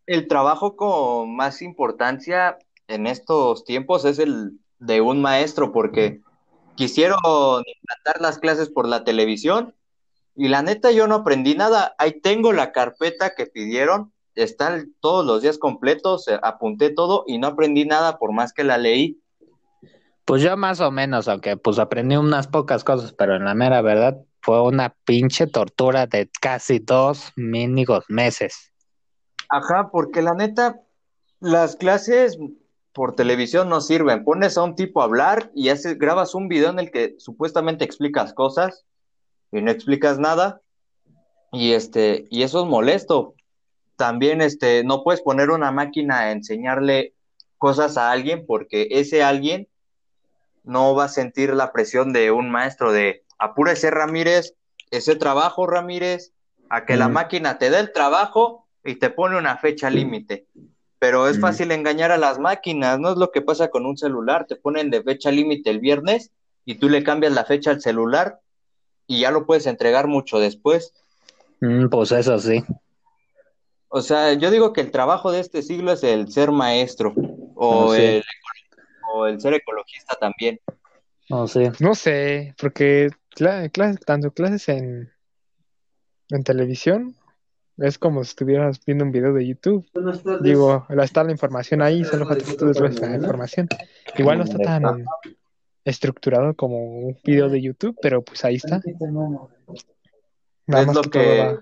[0.06, 6.20] el trabajo con más importancia en estos tiempos es el de un maestro, porque
[6.74, 9.74] quisieron implantar las clases por la televisión
[10.34, 11.94] y la neta yo no aprendí nada.
[11.98, 17.38] Ahí tengo la carpeta que pidieron, están todos los días completos, eh, apunté todo y
[17.38, 19.20] no aprendí nada por más que la leí.
[20.24, 23.82] Pues yo más o menos, aunque pues aprendí unas pocas cosas, pero en la mera
[23.82, 28.72] verdad fue una pinche tortura de casi dos mínimos meses.
[29.48, 30.80] Ajá, porque la neta,
[31.40, 32.38] las clases
[32.92, 34.24] por televisión no sirven.
[34.24, 37.84] Pones a un tipo a hablar y haces, grabas un video en el que supuestamente
[37.84, 38.84] explicas cosas
[39.52, 40.60] y no explicas nada.
[41.52, 43.34] Y este, y eso es molesto.
[43.96, 47.14] También este, no puedes poner una máquina a enseñarle
[47.58, 49.68] cosas a alguien porque ese alguien
[50.64, 54.54] no va a sentir la presión de un maestro de apúrese Ramírez,
[54.90, 56.32] ese trabajo Ramírez,
[56.68, 60.46] a que la máquina te dé el trabajo y te pone una fecha límite.
[61.00, 61.40] Pero es Mm.
[61.40, 64.90] fácil engañar a las máquinas, no es lo que pasa con un celular, te ponen
[64.90, 66.30] de fecha límite el viernes
[66.64, 68.38] y tú le cambias la fecha al celular
[69.10, 70.92] y ya lo puedes entregar mucho después.
[71.60, 72.62] Mm, pues eso sí.
[73.88, 77.12] O sea, yo digo que el trabajo de este siglo es el ser maestro
[77.56, 78.02] o, Ah, sí.
[78.02, 78.22] el,
[79.12, 80.60] o el ser ecologista también.
[81.28, 81.72] No sé.
[81.80, 85.12] no sé, porque cla- cla- tanto clases en,
[86.30, 87.16] en televisión
[87.78, 89.84] es como si estuvieras viendo un video de YouTube.
[90.40, 93.68] Digo, la- está la información ahí, solo falta que tú desgloses la información.
[94.16, 95.04] Igual no está tan
[95.90, 98.80] estructurado como un video de YouTube, pero pues ahí está.
[100.66, 101.58] Nada Es más lo que que-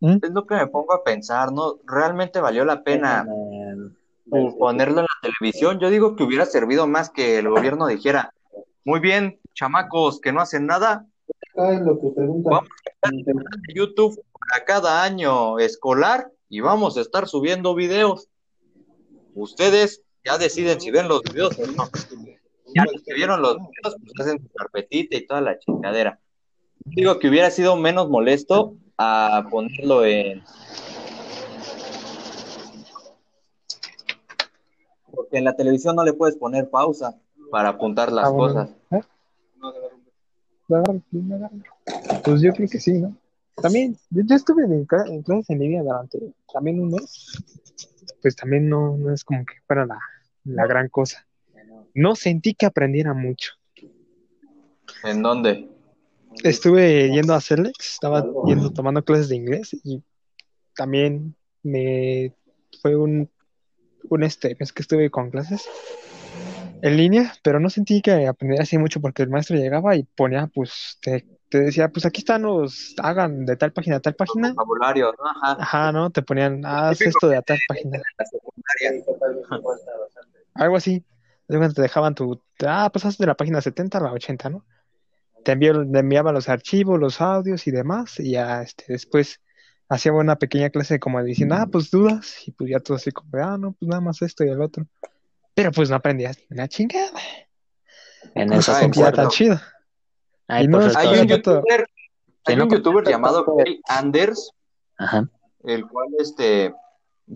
[0.00, 0.18] ¿Mm?
[0.22, 1.78] Es lo que me pongo a pensar, ¿no?
[1.86, 3.26] ¿Realmente valió la pena
[4.58, 5.78] ponerlo en la televisión?
[5.78, 8.32] Yo digo que hubiera servido más que el gobierno dijera,
[8.84, 11.06] muy bien, chamacos que no hacen nada,
[11.56, 12.68] Vamos
[13.02, 18.28] de YouTube para cada año escolar y vamos a estar subiendo videos.
[19.34, 21.88] Ustedes ya deciden si ven los videos o no.
[22.76, 26.20] Ya los que vieron los videos, pues hacen su carpetita y toda la chingadera.
[26.84, 30.42] Digo que hubiera sido menos molesto a ponerlo en.
[35.10, 37.18] Porque en la televisión no le puedes poner pausa
[37.50, 38.54] para apuntar las Ah, bueno.
[38.54, 38.70] cosas.
[38.90, 39.00] ¿Eh?
[42.24, 43.16] Pues yo creo que sí, ¿no?
[43.56, 44.72] También, yo, yo estuve en,
[45.06, 46.18] en clases en línea durante
[46.52, 47.42] también un mes.
[48.20, 49.98] Pues también no, no es como que fuera la,
[50.44, 51.25] la gran cosa.
[51.96, 53.52] No sentí que aprendiera mucho.
[55.02, 55.66] ¿En dónde?
[56.44, 60.02] Estuve yendo a Celex, estaba yendo tomando clases de inglés y
[60.74, 62.34] también me
[62.82, 63.30] fue un,
[64.10, 65.66] un este mes que estuve con clases
[66.82, 70.48] en línea, pero no sentí que aprendiera así mucho porque el maestro llegaba y ponía,
[70.48, 74.50] pues, te, te decía, pues aquí están los, hagan de tal página a tal página.
[74.50, 75.30] Vocabulario, ¿no?
[75.30, 75.56] Ajá.
[75.62, 76.10] Ajá, ¿no?
[76.10, 78.02] Te ponían, haz esto de a tal página.
[80.54, 81.02] Algo así.
[81.46, 84.64] Te dejaban tu, ah, pasaste de la página 70 a la 80, ¿no?
[85.44, 89.40] Te, envió, te enviaban los archivos, los audios y demás, y ya este, después
[89.88, 93.30] hacía una pequeña clase como diciendo, ah, pues dudas, y pues ya todo así como,
[93.42, 94.86] ah, no, pues nada más esto y el otro.
[95.54, 97.20] Pero pues no aprendías ni una chingada.
[98.34, 99.60] En eso se sentía tan chido.
[100.48, 101.86] Ay, Y no pues, Hay un youtuber,
[102.44, 103.46] hay un youtuber llamado
[103.88, 104.50] Anders,
[104.98, 105.28] Ajá.
[105.64, 106.74] el cual, este,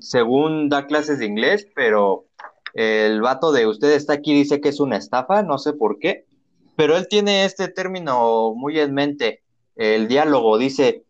[0.01, 2.27] según da clases de inglés, pero
[2.75, 6.27] el vato de usted está aquí dice que es una estafa, no sé por qué,
[6.77, 9.43] pero él tiene este término muy en mente,
[9.77, 11.05] el diálogo, dice,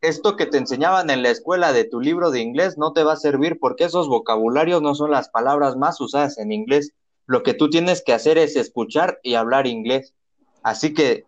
[0.00, 3.14] esto que te enseñaban en la escuela de tu libro de inglés no te va
[3.14, 6.92] a servir porque esos vocabularios no son las palabras más usadas en inglés.
[7.26, 10.14] Lo que tú tienes que hacer es escuchar y hablar inglés.
[10.62, 11.24] Así que,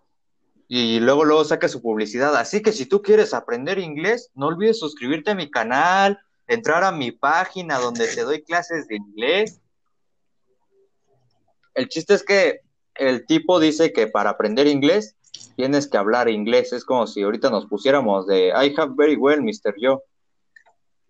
[0.68, 2.34] y luego luego saca su publicidad.
[2.36, 6.92] Así que si tú quieres aprender inglés, no olvides suscribirte a mi canal, entrar a
[6.92, 9.60] mi página donde te doy clases de inglés.
[11.74, 12.60] El chiste es que
[12.94, 15.16] el tipo dice que para aprender inglés
[15.56, 16.72] tienes que hablar inglés.
[16.72, 19.74] Es como si ahorita nos pusiéramos de I have very well, Mr.
[19.80, 20.02] Yo.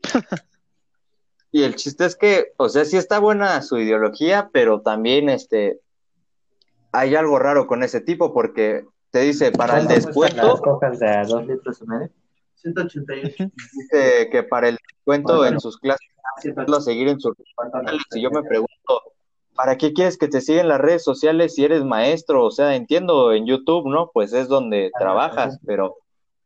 [1.53, 5.81] y el chiste es que, o sea, sí está buena su ideología, pero también este
[6.92, 11.25] hay algo raro con ese tipo porque te dice para el descuento, cojas de a
[11.25, 12.11] dos litros y medio?
[12.57, 13.44] 188.
[13.72, 18.03] dice que para el descuento Ah, en sus clases hacerlo seguir en sociales.
[18.14, 19.12] Y yo me pregunto,
[19.54, 22.44] ¿para qué quieres que te sigan las redes sociales si eres maestro?
[22.44, 24.10] O sea, entiendo en YouTube, ¿no?
[24.12, 25.96] Pues es donde trabajas, pero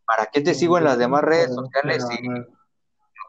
[0.07, 2.45] ¿para qué te sigo en las demás redes sociales si lo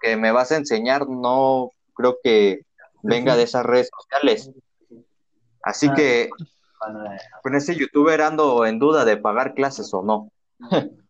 [0.01, 2.61] que me vas a enseñar no creo que
[3.03, 4.51] venga de esas redes sociales?
[5.63, 6.29] Así que
[7.43, 10.31] con ese youtuber ando en duda de pagar clases o no.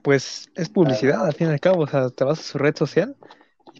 [0.00, 2.74] Pues es publicidad, al fin y al cabo, o sea, te vas a su red
[2.76, 3.16] social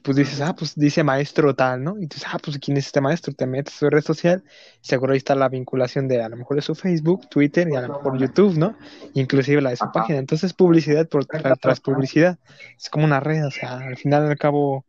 [0.03, 1.97] pues dices, ah, pues dice maestro tal, ¿no?
[1.99, 3.33] Y dices, ah, pues ¿quién es este maestro?
[3.33, 4.43] Te metes a su red social,
[4.81, 7.83] seguro ahí está la vinculación de a lo mejor de su Facebook, Twitter y a
[7.83, 8.77] lo mejor YouTube, ¿no?
[9.15, 9.93] Inclusive la de su Ajá.
[9.93, 10.19] página.
[10.19, 12.39] Entonces publicidad por tra- tras publicidad.
[12.77, 14.85] Es como una red, o sea, al final al cabo,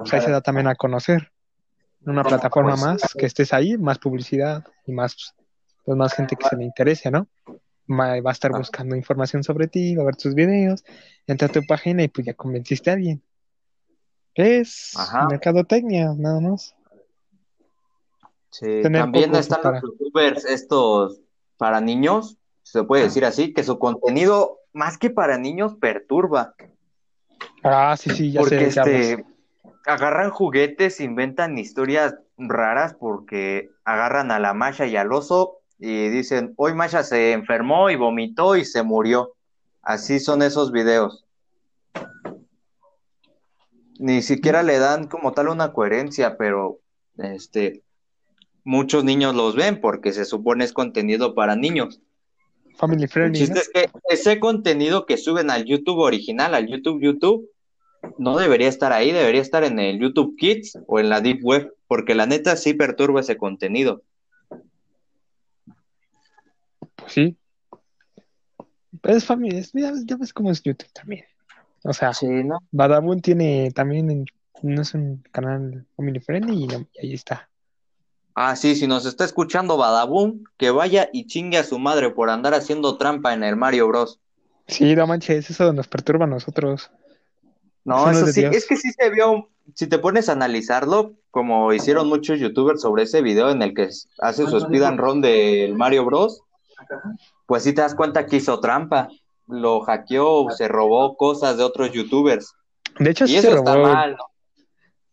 [0.00, 1.30] pues ahí se da también a conocer.
[2.04, 5.34] Una plataforma Pues, más, que estés ahí, más publicidad y más,
[5.84, 7.28] pues más gente que se le interese, ¿no?
[7.90, 10.84] Va a estar buscando información sobre ti, va a ver tus videos,
[11.26, 13.22] entra a tu página y pues ya convenciste a alguien.
[14.34, 15.26] Es Ajá.
[15.28, 16.74] mercadotecnia, nada más.
[18.50, 21.20] Sí, también están para- los youtubers estos
[21.56, 26.54] para niños, se puede decir así, que su contenido más que para niños perturba,
[27.64, 28.80] Ah, sí, sí, ya porque sé,
[29.12, 29.24] este
[29.86, 36.54] agarran juguetes, inventan historias raras porque agarran a la Masha y al oso y dicen,
[36.56, 39.34] hoy Masha se enfermó y vomitó y se murió.
[39.82, 41.24] Así son esos videos.
[44.02, 46.80] Ni siquiera le dan como tal una coherencia, pero
[47.18, 47.84] este
[48.64, 52.00] muchos niños los ven porque se supone es contenido para niños.
[52.76, 53.60] Family El friendly, chiste ¿no?
[53.60, 57.48] es que ese contenido que suben al YouTube original, al YouTube YouTube,
[58.18, 61.72] no debería estar ahí, debería estar en el YouTube Kids o en la Deep Web,
[61.86, 64.02] porque la neta sí perturba ese contenido.
[66.96, 67.36] Pues sí.
[69.00, 71.24] Pero es familia, es- ya, ya ves cómo es YouTube también.
[71.84, 72.58] O sea, Sí, ¿no?
[72.70, 74.26] Badabun tiene también, en-
[74.62, 77.48] no es un canal family friendly y, no- y ahí está.
[78.34, 82.30] Ah, sí, si nos está escuchando Badaboom, que vaya y chingue a su madre por
[82.30, 84.20] andar haciendo trampa en el Mario Bros.
[84.66, 86.90] Sí, no manches, eso nos perturba a nosotros.
[87.84, 88.56] No, Eso no eso sí, Dios.
[88.56, 93.02] es que sí se vio, si te pones a analizarlo, como hicieron muchos youtubers sobre
[93.02, 96.42] ese video en el que hace su speed and run del Mario Bros,
[97.46, 99.08] pues sí te das cuenta que hizo trampa,
[99.46, 102.54] lo hackeó, se robó cosas de otros youtubers,
[102.98, 103.86] De hecho, y sí se eso está robó.
[103.88, 104.24] mal, ¿no?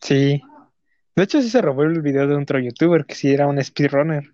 [0.02, 0.42] Sí.
[1.16, 4.34] De hecho, sí se robó el video de otro youtuber que sí era un speedrunner.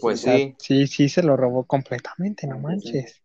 [0.00, 3.20] Pues O sea, sí, sí, sí se lo robó completamente, no manches.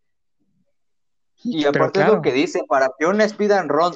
[1.44, 3.94] y Pero aparte es lo que dice, para que un speed and run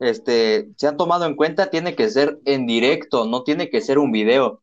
[0.00, 3.98] este, se han tomado en cuenta, tiene que ser en directo, no tiene que ser
[3.98, 4.60] un video.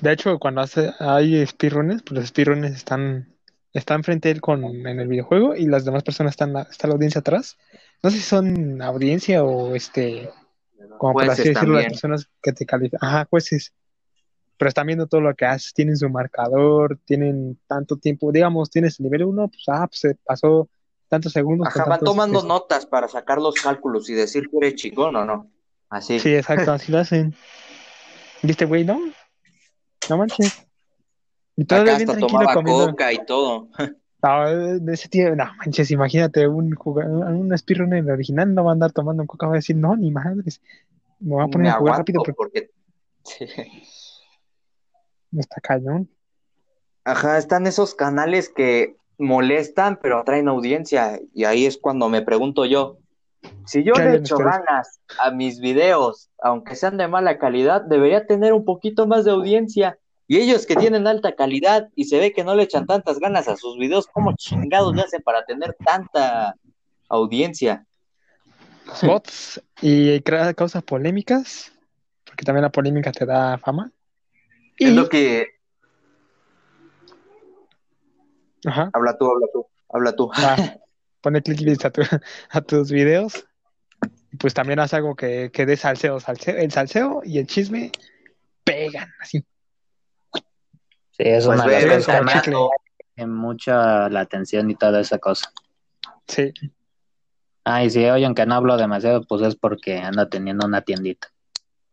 [0.00, 3.31] de hecho, cuando hace, hay speedrunners, pues los speedrunners están,
[3.72, 6.94] están frente a él con, en el videojuego y las demás personas están, está la
[6.94, 7.56] audiencia atrás.
[8.02, 10.30] No sé si son audiencia o este,
[10.98, 13.00] como por así decirlo, las personas que te califican.
[13.02, 13.72] Ajá, jueces.
[14.58, 19.00] Pero están viendo todo lo que haces, tienen su marcador, tienen tanto tiempo, digamos, tienes
[19.00, 20.68] el nivel 1, pues ah, pues se pasó
[21.08, 24.56] tantos segundos Ajá, van tantos, tomando este, notas para sacar los cálculos y decir que
[24.58, 25.50] eres chingón o no.
[25.88, 26.20] Así.
[26.20, 27.34] Sí, exacto, así lo hacen.
[28.42, 28.84] ¿Viste, güey?
[28.84, 29.00] No,
[30.08, 30.66] no manches.
[31.56, 32.90] Y todavía Acá bien hasta tranquilo tomaba comiendo.
[32.90, 33.68] coca y todo.
[34.24, 38.92] No, de ese tío, no manches, imagínate, un, un speedrunner original no va a andar
[38.92, 40.62] tomando coca, va a decir, no, ni madres.
[41.18, 42.70] Me voy a poner Me a jugar rápido porque
[45.32, 46.08] está cañón.
[47.02, 52.64] Ajá, están esos canales que molestan pero atraen audiencia y ahí es cuando me pregunto
[52.64, 52.98] yo,
[53.66, 58.26] si yo ¿Qué le echo ganas a mis videos, aunque sean de mala calidad, debería
[58.26, 59.98] tener un poquito más de audiencia.
[60.32, 63.48] Y ellos que tienen alta calidad y se ve que no le echan tantas ganas
[63.48, 66.56] a sus videos, ¿cómo chingados le hacen para tener tanta
[67.10, 67.84] audiencia?
[69.02, 71.70] Bots y crea causas polémicas,
[72.24, 73.92] porque también la polémica te da fama.
[74.78, 75.48] Es Y, lo que...
[78.64, 80.30] ajá, Habla tú, habla tú, habla tú.
[80.30, 80.56] va,
[81.20, 82.00] pone clickbait a, tu-
[82.48, 83.44] a tus videos.
[84.32, 86.56] Y pues también haz algo que, que dé salseo, salseo.
[86.56, 87.92] El salseo y el chisme
[88.64, 89.44] pegan, así.
[91.12, 92.42] Sí, es Pues una de las cosas
[93.16, 95.52] que mucha la atención y toda esa cosa.
[96.26, 96.52] Sí,
[97.64, 101.28] Ah, y si oyen que no hablo demasiado, pues es porque ando teniendo una tiendita.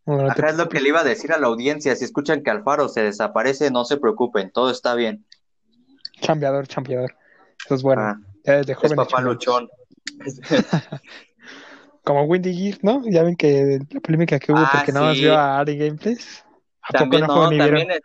[0.07, 1.95] No, no te Ajá, es lo que le iba a decir a la audiencia.
[1.95, 5.25] Si escuchan que Alfaro se desaparece, no se preocupen, todo está bien.
[6.21, 7.15] Chambeador, chambeador.
[7.63, 8.01] Eso es bueno.
[8.01, 8.15] Ah,
[8.45, 8.95] Ya desde es joven.
[8.95, 9.33] papá chambeador.
[9.35, 9.69] luchón.
[12.03, 13.03] Como Windy Gear, ¿no?
[13.05, 15.21] Ya ven que la polémica que hubo Ah, porque nada más sí.
[15.23, 16.43] vio a Ari Gameplays.
[16.81, 18.01] ¿A poco no no, también es-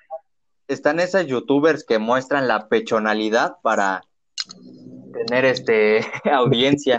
[0.68, 4.02] están esas youtubers que muestran la pechonalidad para
[5.12, 6.00] tener este
[6.32, 6.98] audiencia.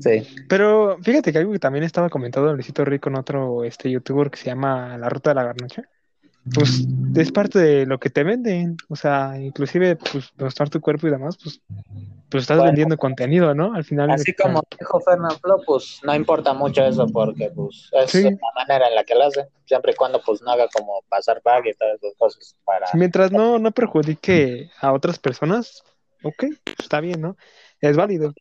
[0.00, 0.26] Sí.
[0.48, 4.38] Pero fíjate que algo que también estaba comentando Luisito Rey con otro este youtuber que
[4.38, 5.82] se llama La Ruta de la Garnacha.
[6.54, 8.76] Pues es parte de lo que te venden.
[8.88, 11.60] O sea, inclusive pues mostrar tu cuerpo y demás, pues,
[12.28, 12.70] pues estás Bueno.
[12.70, 13.74] vendiendo contenido, ¿no?
[13.74, 14.10] Al final.
[14.10, 18.22] Así como dijo Fernando Flo, pues no importa mucho eso porque pues es Sí.
[18.24, 21.40] la manera en la que lo hace, siempre y cuando pues no haga como pasar
[21.42, 22.86] paga y todas esas cosas para...
[22.94, 25.82] Mientras no, no perjudique a otras personas,
[26.22, 26.44] ok,
[26.78, 27.36] está bien, ¿no?
[27.80, 28.32] Es válido.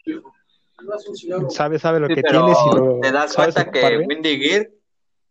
[1.50, 3.98] Sabe, sabe lo Sí, que pero tienes y lo te das cuenta que.
[3.98, 4.70] Windy Gear,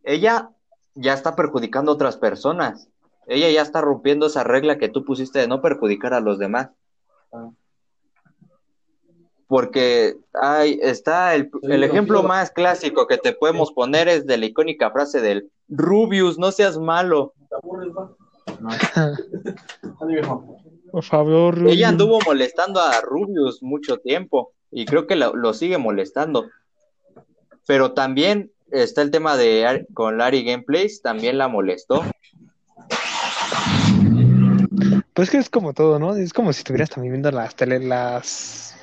[0.02, 0.50] ella
[0.94, 2.88] ya está perjudicando a otras personas.
[3.26, 6.70] Ella ya está rompiendo esa regla que tú pusiste de no perjudicar a los demás.
[9.46, 14.46] Porque hay, está el, el ejemplo más clásico que te podemos poner es de la
[14.46, 17.34] icónica frase del Rubius, no seas malo.
[20.90, 25.76] Por favor, Ella anduvo molestando a Rubius mucho tiempo y creo que lo, lo sigue
[25.76, 26.48] molestando.
[27.66, 32.04] Pero también está el tema de con Larry Gameplays, también la molestó.
[35.12, 36.16] Pues que es como todo, ¿no?
[36.16, 38.76] Es como si estuvieras también viendo las tele, las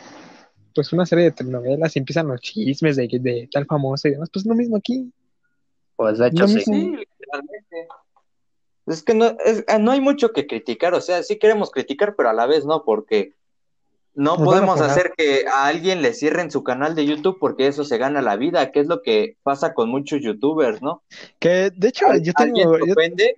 [0.73, 4.29] pues una serie de telenovelas y empiezan los chismes de, de tal famoso y demás.
[4.31, 5.11] Pues lo mismo aquí.
[5.97, 6.55] Pues de hecho sí.
[6.55, 6.73] mismo.
[6.73, 7.87] Sí, literalmente.
[8.87, 12.15] Es que no, es- ah, no hay mucho que criticar, o sea, sí queremos criticar,
[12.15, 13.33] pero a la vez no, porque
[14.13, 17.83] no Nos podemos hacer que a alguien le cierren su canal de YouTube porque eso
[17.85, 21.01] se gana la vida, que es lo que pasa con muchos youtubers, ¿no?
[21.39, 23.35] Que de hecho yo Alguien tengo, yo- ofende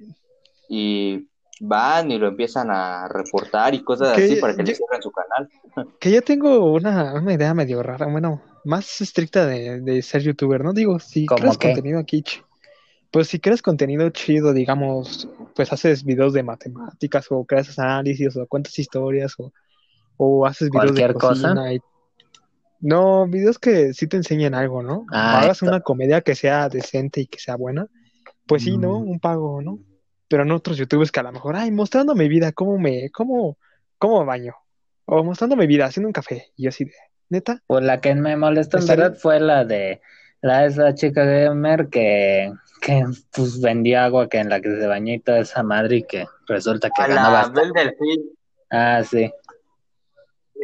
[0.69, 1.27] y
[1.59, 5.01] van y lo empiezan a reportar y cosas Que así para que yo- le cierren
[5.01, 5.49] su canal.
[5.99, 10.63] que yo tengo una, una idea medio rara, bueno, más estricta de, de ser youtuber,
[10.63, 10.73] ¿no?
[10.73, 11.67] Digo, si ¿Cómo creas qué?
[11.67, 12.23] contenido aquí,
[13.11, 18.47] pues si creas contenido chido, digamos, pues haces videos de matemáticas o creas análisis o
[18.47, 19.51] cuentas historias o,
[20.17, 21.47] o haces videos de Cualquier cosa.
[21.49, 21.79] cocina y-
[22.79, 25.05] No, videos que sí te enseñen algo, ¿no?
[25.11, 25.67] Ah, hagas esto.
[25.67, 27.87] una comedia que sea decente y que sea buena,
[28.45, 28.99] pues sí, ¿no?
[28.99, 29.09] Mm.
[29.09, 29.79] Un pago, ¿no?
[30.27, 33.57] Pero no otros youtubers que a lo mejor, ay, mostrando mi vida, cómo me, cómo,
[33.97, 34.53] cómo me baño.
[35.05, 36.47] O mostrando mi vida, haciendo un café.
[36.57, 36.91] Y yo así de,
[37.29, 40.01] neta, Pues la que me molestó en ¿En verdad fue la de
[40.41, 42.51] la esa chica gamer que,
[42.81, 43.03] que
[43.33, 46.25] pues vendía agua que en la que se bañó y toda esa madre y que
[46.47, 48.29] resulta que A ganaba la hasta- Delfín.
[48.69, 49.31] Ah, sí.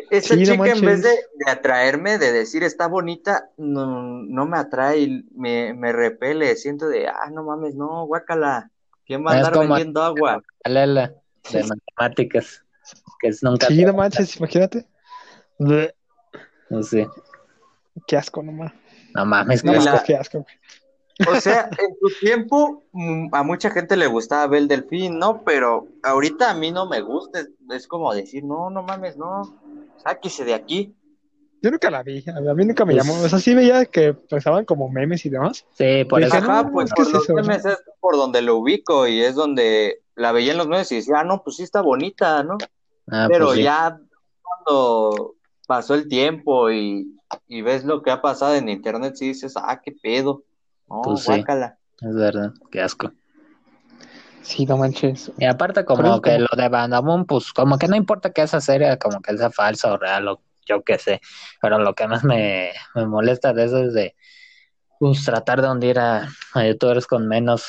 [0.10, 1.16] Esa Sí, no chica en vez de,
[1.48, 7.30] atraerme, de decir está bonita, no, no me atrae, me, me repele, siento de, ah,
[7.32, 8.72] no mames, no, guácala,
[9.06, 10.44] ¿quién va a andar vendiendo agua?
[10.66, 11.14] Lela
[11.52, 11.64] de
[11.98, 12.64] matemáticas
[13.20, 14.86] que es nunca sí, no manches, imagínate.
[15.58, 17.08] No sé.
[18.08, 18.72] Qué asco, nomás.
[19.14, 20.46] No mames, No, la- qué asco.
[21.28, 25.44] O sea, en su tiempo mm, a mucha gente le gustaba Bel Delfín, ¿no?
[25.44, 29.59] Pero ahorita a mí no me gusta, es como decir, no, no mames, no,
[30.04, 30.96] sáquese de aquí.
[31.62, 33.22] Yo nunca la vi, a mí nunca me Pues- llamó.
[33.22, 35.66] O sea, sí veía que pasaban como memes y demás.
[35.74, 36.40] Sí, por eso.
[36.40, 37.34] no, Ajá, pues ¿qué por es los eso?
[37.34, 40.96] memes es por donde lo ubico y es donde la veía en los memes y
[40.96, 42.58] decía, ah, no, pues sí está bonita, ¿no?
[43.12, 43.64] Ah, Pero pues sí.
[43.64, 44.00] ya
[44.42, 45.36] cuando
[45.68, 49.82] pasó el tiempo y, y ves lo que ha pasado en internet, sí dices, ah,
[49.84, 50.44] qué pedo.
[50.88, 51.32] No, Pues sí.
[51.34, 53.12] Es verdad, qué asco.
[54.50, 55.32] Sí, no manches.
[55.38, 58.60] Y aparte como que como- lo de Bandamon, pues como que no importa que esa
[58.60, 61.22] serie como que sea falsa o real o yo qué sé,
[61.62, 64.16] pero lo que más me, me molesta de eso es de
[65.00, 67.64] pues tratar de hundir a, a youtubers con menos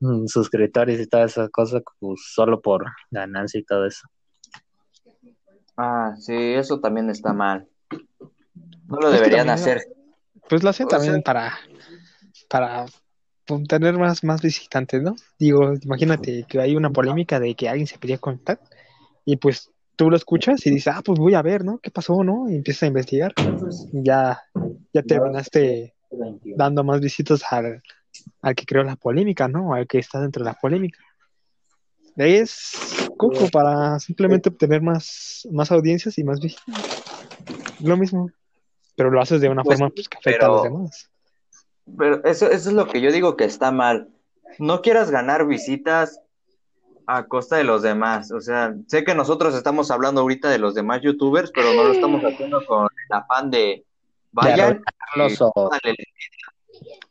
[0.00, 4.08] mm, suscriptores y todas esas cosas, pues solo por ganancia y todo eso.
[5.76, 7.68] Ah, sí, eso también está mal.
[8.88, 9.82] No lo Es que deberían también- hacer.
[10.48, 11.58] Pues lo hacen O también sea- para,
[12.50, 12.86] para
[13.68, 15.16] tener más, más visitantes, ¿no?
[15.38, 18.58] Digo, imagínate que hay una polémica de que alguien se pelea con tal
[19.24, 21.78] y pues tú lo escuchas y dices, ah, pues voy a ver, ¿no?
[21.78, 22.50] ¿Qué pasó, no?
[22.50, 23.32] Y empiezas a investigar.
[23.92, 24.42] Y Ya,
[24.92, 25.94] ya terminaste
[26.56, 27.82] dando más visitas al,
[28.42, 29.74] al que creó la polémica, ¿no?
[29.74, 30.98] Al que está dentro de la polémica.
[32.16, 32.72] Es
[33.16, 36.64] coco para simplemente obtener más, más audiencias y más visitas.
[37.80, 38.30] Lo mismo.
[38.96, 41.10] Pero lo haces de una Pues forma pues, que afecta a los demás.
[41.98, 44.08] Pero eso, eso es lo que yo digo que está mal.
[44.58, 46.20] No quieras ganar visitas
[47.06, 48.32] a costa de los demás.
[48.32, 51.92] O sea, sé que nosotros estamos hablando ahorita de los demás youtubers, pero no lo
[51.92, 53.84] estamos haciendo con el afán de
[54.32, 54.82] vayan,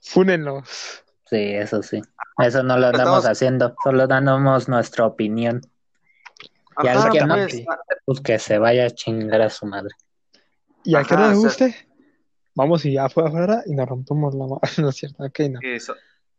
[0.01, 1.03] Fúnenlos.
[1.30, 2.01] Sí, eso sí.
[2.39, 5.61] Eso no lo andamos Estamos- haciendo, solo damos nuestra opinión.
[6.84, 7.63] Y al Ajá, que no, pues,
[8.05, 9.91] pues que se vaya a chingar a su madre.
[10.84, 11.88] Y al que Ajá, no le o sea- guste,
[12.56, 14.62] vamos y afuera, afuera y nos rompemos la mano.
[14.78, 15.60] No es cierto, ok, no.
[15.64, 15.95] eso.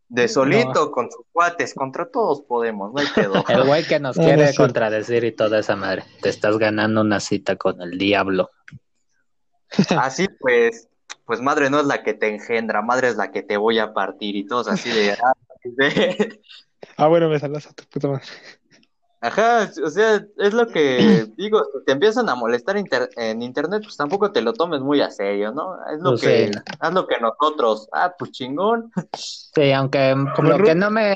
[0.07, 3.43] De solito, con sus cuates, contra todos podemos, no hay pedo.
[3.49, 6.05] El güey que nos No, no quiere contradecir y toda esa madre.
[6.21, 8.51] Te estás ganando una cita con el diablo.
[9.97, 10.89] Así pues,
[11.25, 13.93] pues madre no es la que te engendra, madre es la que te voy a
[13.93, 15.13] partir y todos así de...
[15.25, 15.33] ah,
[15.65, 16.41] de-
[16.99, 18.27] Ah, bueno, me salas a tu puta madre.
[19.25, 23.97] Ajá, o sea, es lo que digo, te empiezan a molestar inter- en internet, pues
[23.97, 25.77] tampoco te lo tomes muy a serio, ¿no?
[25.91, 26.53] Es lo Pues que, sí.
[26.79, 28.93] haz lo que nosotros, ah, pues chingón.
[29.15, 31.15] Sí, aunque Como lo que no me,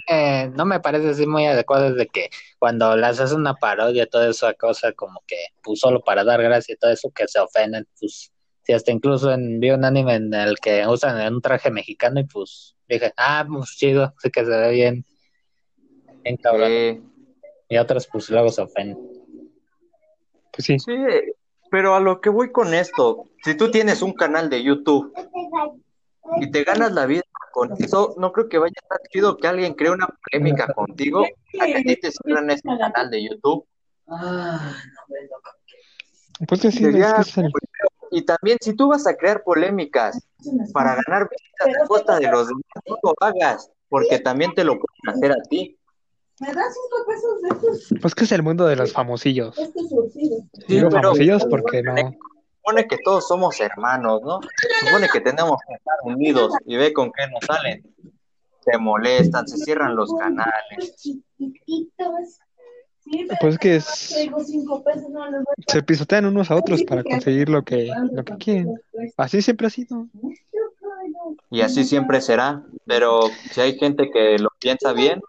[0.55, 4.31] no me parece así muy adecuado es de que cuando le haces una parodia, toda
[4.31, 7.87] esa cosa como que, pues solo para dar gracia y todo eso, que se ofenden,
[8.01, 8.33] pues,
[8.63, 12.25] si hasta incluso en, vi un anime en el que usan un traje mexicano y
[12.25, 15.05] pues dije, ah, pues chido, sí que se ve bien,
[16.23, 16.69] bien cabrón.
[16.71, 17.03] Eh,
[17.69, 18.99] Y otros pues luego se ofenden.
[20.53, 20.79] Pues sí.
[20.79, 20.95] sí,
[21.71, 25.13] pero a lo que voy con esto, si tú tienes un canal de YouTube
[26.41, 29.47] y te ganas la vida con eso, no creo que vaya a estar chido que
[29.47, 31.25] alguien cree una polémica contigo,
[31.61, 33.67] a que a ti te cierran ese canal de YouTube.
[36.47, 37.89] Pues que sí, Sería es que es el- muy feo.
[38.11, 40.27] Y también, si tú vas a crear polémicas
[40.73, 44.79] para ganar visitas a costa de los demás, no lo hagas, porque también te lo
[44.79, 45.78] pueden hacer a ti.
[46.41, 49.59] ¿Me das cinco pesos de estos, pues que es el mundo de los famosillos.
[49.59, 50.43] estos surcidos?
[50.69, 51.95] Digo pero- famosillos porque no.
[52.59, 54.41] supone que todos somos hermanos, ¿no?
[54.87, 57.83] Supone que tenemos que estar unidos y ve con qué nos salen.
[58.61, 60.95] Se molestan, se cierran los canales.
[60.97, 61.23] Sí,
[63.41, 64.15] Pues que es-
[65.67, 68.81] Se pisotean unos a otros para conseguir lo que, lo que quieren.
[69.17, 70.07] Así siempre ha sido.
[71.51, 72.63] Y así siempre será.
[72.87, 75.21] Pero si hay gente que lo piensa bien,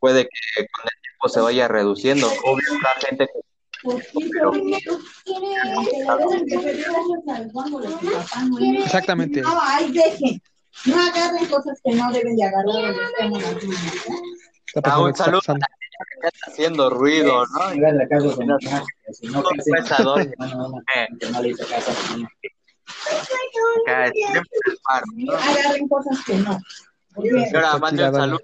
[0.00, 2.26] puede que con el tiempo se vaya reduciendo.
[2.44, 3.40] Obvio, habrá gente que
[8.84, 9.42] Exactamente.
[9.42, 10.40] No, ay, dejen.
[10.86, 12.94] No agarren cosas que no deben de agarrar.
[14.74, 15.38] La Ah, un que saludo.
[15.38, 15.54] está
[16.48, 17.74] haciendo ruido, ¿no?
[25.16, 25.32] ¿no?
[25.36, 26.58] Agarren cosas que no.
[27.22, 28.40] Señora, mande un saludo.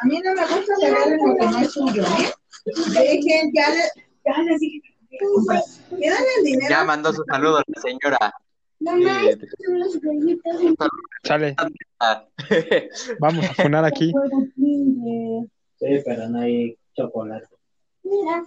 [0.00, 2.32] a mí no me gusta que agarren lo que no es suyo, ¿eh?
[2.94, 3.82] Dejen, ya, le,
[4.24, 4.82] ya les dije.
[5.10, 6.68] El dinero.
[6.68, 8.32] Ya mandó su saludo la señora.
[8.80, 9.38] Mamá, Eh.
[11.24, 11.56] Sale,
[13.20, 14.12] vamos a funar aquí.
[14.56, 17.46] Sí, pero no hay chocolate.
[18.04, 18.44] Mira.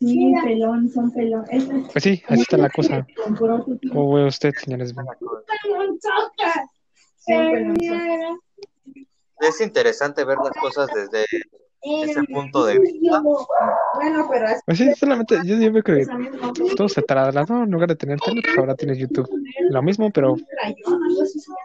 [0.00, 1.44] Sí, pelón, son pelón.
[1.50, 3.06] Es Pues sí, así está la cosa.
[3.92, 4.92] ¿Cómo ve usted, señores?
[9.40, 11.24] Es interesante ver las cosas desde
[11.82, 13.22] ese punto de vista.
[13.94, 16.06] Bueno, pero es Pues sí, solamente yo, yo creo que
[16.76, 17.64] todo se trasladó.
[17.64, 19.28] En lugar de tener tele, pues ahora tienes YouTube.
[19.70, 20.76] Lo mismo, pero así.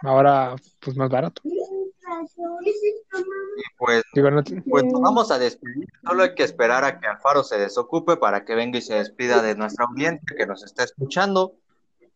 [0.02, 1.40] ahora pues más barato.
[1.44, 5.86] Y pues, Digo, no, pues nos vamos a despedir.
[6.04, 9.42] Solo hay que esperar a que Alfaro se desocupe para que venga y se despida
[9.42, 11.54] de nuestra audiencia que nos está escuchando.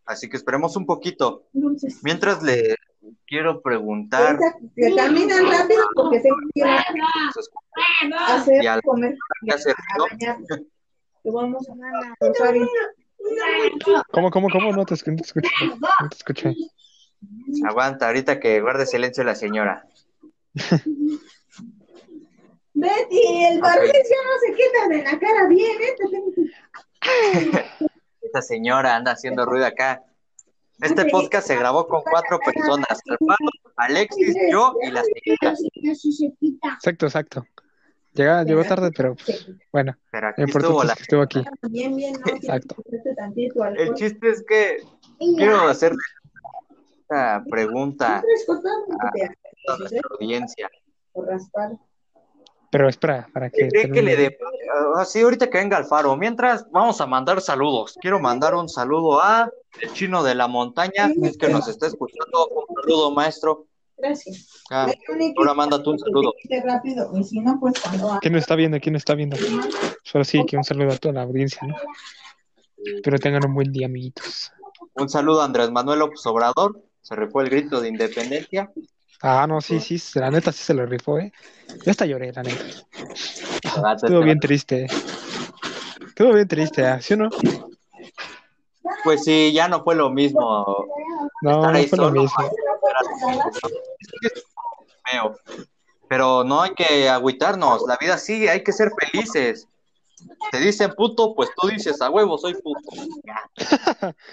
[0.05, 1.45] Así que esperemos un poquito.
[2.03, 2.76] Mientras le
[3.32, 4.36] quiero preguntar,
[4.76, 9.16] Que caminan rápido porque tengo que ir a hacer Y al- comer
[9.46, 10.04] ¿qué hacer, a no?
[10.10, 10.36] bañar.
[11.22, 11.72] Que vamos a.
[14.10, 14.72] ¿Cómo, cómo, cómo?
[14.72, 15.48] No te, escu- no te escuché.
[16.00, 16.54] No te escuché.
[17.66, 19.86] aguanta, ahorita que guarde silencio la señora.
[22.74, 25.96] Betty, el barniz ya no se quita de la cara bien, ¿eh?
[28.20, 30.02] Esta señora anda haciendo ruido acá.
[30.82, 33.00] Este podcast se grabó con cuatro personas:
[33.76, 35.56] Alexis, yo y la señora.
[36.74, 37.46] Exacto, exacto.
[38.14, 39.16] Llega, llegó tarde, pero
[39.72, 40.94] bueno, Pero aquí estuvo es la.
[40.94, 41.44] que estuvo aquí.
[41.70, 42.34] Bien, bien, ¿no?
[42.34, 42.76] Exacto.
[43.76, 44.82] El chiste es que
[45.36, 45.98] quiero hacerle
[47.00, 50.68] esta pregunta a nuestra audiencia.
[52.70, 54.38] Pero espera, para que ¿Cree que le termine.
[54.72, 54.86] Dé?
[54.96, 56.16] ah, sí, ahorita que venga Alfaro.
[56.16, 57.96] Mientras, vamos a mandar saludos.
[58.00, 59.50] Quiero mandar un saludo a
[59.80, 62.48] el chino de la montaña, es que nos está escuchando.
[62.48, 63.66] Un saludo, maestro.
[63.96, 64.48] Gracias.
[64.70, 64.92] Ah,
[65.38, 66.32] ahora mándate un saludo.
[67.60, 67.74] pues
[68.20, 68.80] ¿Quién está viendo?
[68.80, 69.36] ¿Quién está viendo?
[70.02, 71.76] Solo sí, que un saludo a toda la audiencia, ¿no?
[72.84, 74.50] Espero tengan un buen día, amiguitos.
[74.94, 76.82] Un saludo a Andrés Manuel López Obrador.
[77.00, 78.72] Se rifó el grito de independencia.
[79.20, 81.32] Ah, no, sí, sí, la neta sí se lo rifó, ¿eh?
[81.84, 82.64] Yo hasta lloré, la neta.
[83.76, 84.86] Ah, Estuvo bien triste.
[86.06, 87.00] Estuvo bien triste, ¿ah?
[87.00, 87.30] ¿sí o no?
[89.04, 90.64] Pues sí, ya no fue lo mismo.
[91.42, 92.50] No, Estar no ahí fue lo solo, mismo.
[94.20, 94.44] es
[95.10, 95.36] feo.
[96.08, 99.66] Pero no hay que agüitarnos, la vida sigue, hay que ser felices.
[100.50, 102.80] Te dicen puto, pues tú dices a huevo, soy puto.
[103.24, 104.14] Ya.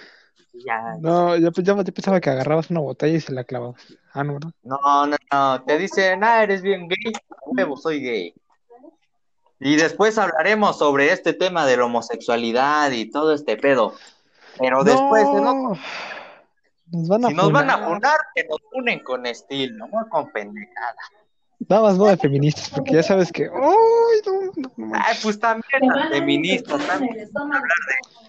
[0.52, 0.96] Ya.
[0.98, 3.80] No, yo, yo, yo pensaba que agarrabas una botella y se la clavabas.
[4.12, 4.50] Ah, no, ¿verdad?
[4.64, 5.62] No, no, no.
[5.62, 7.12] Te dicen, ah, eres bien gay.
[7.30, 8.34] A huevo, soy gay.
[9.60, 13.94] Y después hablaremos sobre este tema de la homosexualidad y todo este pedo.
[14.58, 15.78] Pero después, ¿no?
[16.92, 18.16] Nos van a si nos van a funar.
[18.34, 20.96] que nos funen con estilo, no con pendejada.
[21.68, 23.44] Nada más no de feministas, porque ya sabes que.
[23.44, 27.28] ¡Ay, no, no, no Ay, pues también las feministas, también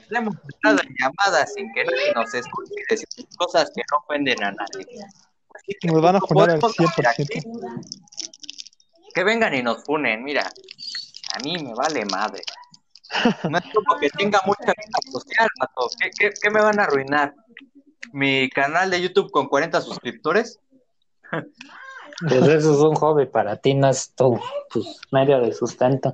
[0.09, 3.07] hemos estado en llamadas sin que nadie nos escuche y decir
[3.37, 4.85] cosas que no ofenden a nadie.
[5.55, 7.09] Así que Nos van a funar al podemos hacer 100%.
[7.09, 7.39] aquí.
[9.13, 10.49] Que vengan y nos funen, mira,
[11.33, 12.41] a mí me vale madre.
[13.49, 15.89] No es como que tenga mucha vida social, mato.
[15.99, 17.35] ¿Qué, qué, qué me van a arruinar?
[18.13, 20.59] ¿Mi canal de YouTube con 40 suscriptores?
[21.29, 24.39] Pues eso es un hobby para ti, no es tu
[24.71, 26.11] pues, medio de sustento.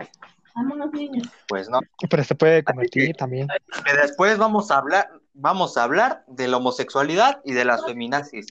[1.47, 1.79] Pues no.
[2.09, 3.47] Pero se puede convertir que- también.
[3.85, 8.47] Que después vamos a hablar, vamos a hablar de la homosexualidad y de las feminazis.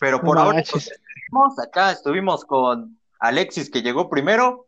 [0.00, 1.58] Pero por ahora despedimos.
[1.58, 4.66] acá estuvimos con Alexis que llegó primero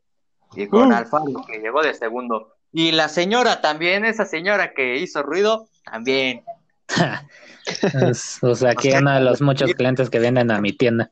[0.55, 0.97] y con Uh.
[0.97, 2.55] Alfaro que llegó de segundo.
[2.73, 6.43] Y la señora también, esa señora que hizo ruido, también.
[8.09, 11.11] Es- o sea, aquí uno de los muchos clientes que vienen a mi tienda.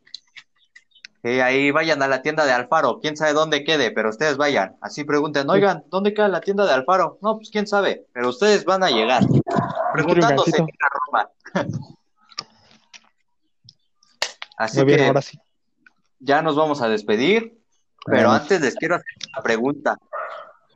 [1.22, 4.76] Y ahí vayan a la tienda de Alfaro, quién sabe dónde quede, pero ustedes vayan.
[4.80, 7.18] Así pregunten, oigan, ¿dónde queda la tienda de Alfaro?
[7.20, 9.22] No, pues quién sabe, pero ustedes van a llegar.
[9.92, 11.30] Preguntándose en la Roma.
[14.56, 15.38] Así Muy bien, que ahora sí.
[16.20, 17.59] ya nos vamos a despedir,
[18.06, 19.98] pero antes les quiero hacer una pregunta.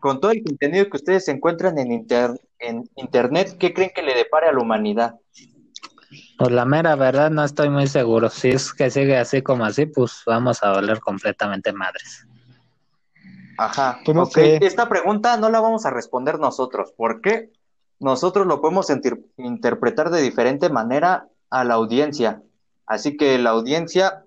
[0.00, 4.14] Con todo el contenido que ustedes encuentran en, inter- en Internet, ¿qué creen que le
[4.14, 5.14] depare a la humanidad?
[6.38, 8.28] Pues la mera verdad no estoy muy seguro.
[8.28, 12.26] Si es que sigue así como así, pues vamos a valer completamente madres.
[13.56, 14.00] Ajá.
[14.12, 14.32] No ok.
[14.34, 14.58] sé.
[14.60, 16.92] Esta pregunta no la vamos a responder nosotros.
[16.96, 17.50] ¿Por qué?
[18.00, 22.42] Nosotros lo podemos inter- interpretar de diferente manera a la audiencia.
[22.86, 24.24] Así que la audiencia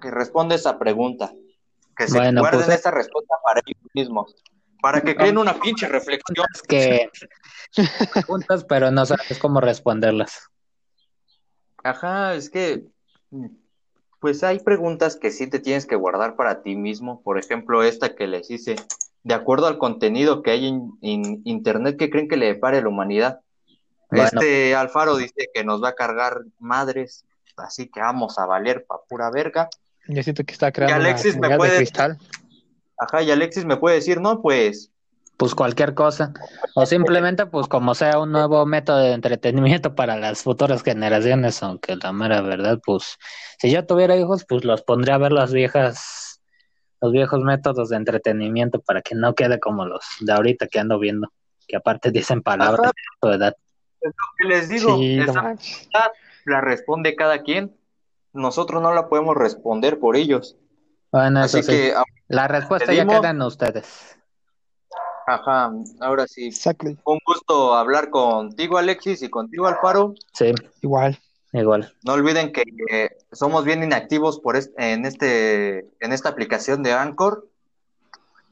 [0.00, 1.32] que responde esa pregunta,
[2.02, 4.34] que se Bueno, guarden pues, esa respuesta para ellos mismos,
[4.80, 6.46] para que creen una pinche reflexión.
[6.54, 7.10] Es que
[8.12, 10.48] preguntas, pero no sabes cómo responderlas.
[11.84, 12.84] Ajá, es que,
[14.20, 17.22] pues hay preguntas que sí te tienes que guardar para ti mismo.
[17.22, 18.76] Por ejemplo, esta que les hice,
[19.22, 22.82] de acuerdo al contenido que hay en, en internet, ¿qué creen que le depare a
[22.82, 23.40] la humanidad?
[24.10, 24.24] Bueno.
[24.24, 27.24] Este Alfaro dice que nos va a cargar madres,
[27.56, 29.68] así que vamos a valer pa' pura verga.
[30.08, 32.18] Yo siento que está creando Alexis, una ¿me de cristal.
[32.98, 34.90] Ajá, y Alexis me puede decir, no, pues,
[35.36, 36.32] Pues cualquier cosa.
[36.74, 41.96] O simplemente, pues como sea un nuevo método de entretenimiento para las futuras generaciones, aunque
[41.96, 43.18] la mera verdad, pues
[43.58, 46.40] si yo tuviera hijos, pues los pondría a ver las viejas,
[47.00, 50.98] los viejos métodos de entretenimiento para que no quede como los de ahorita que ando
[50.98, 51.32] viendo,
[51.66, 52.88] que aparte dicen palabras Ajá.
[52.88, 53.56] de tu edad.
[54.00, 54.96] ¿qué les digo?
[54.96, 55.54] Sí, Esa
[56.44, 57.76] la responde cada quien.
[58.32, 60.56] Nosotros no la podemos responder por ellos.
[61.10, 61.72] Bueno, eso Así sí.
[61.76, 64.18] que, ah, La respuesta ya pedimos- queda en ustedes.
[65.26, 65.70] ajá,
[66.00, 66.46] ahora sí.
[66.48, 66.98] Exactly.
[67.04, 70.14] Un gusto hablar contigo, Alexis, y contigo, Alfaro.
[70.32, 71.18] Sí, Igual.
[71.52, 71.94] igual.
[72.04, 76.92] No olviden que eh, somos bien inactivos por es- en, este, en esta aplicación de
[76.94, 77.46] Anchor.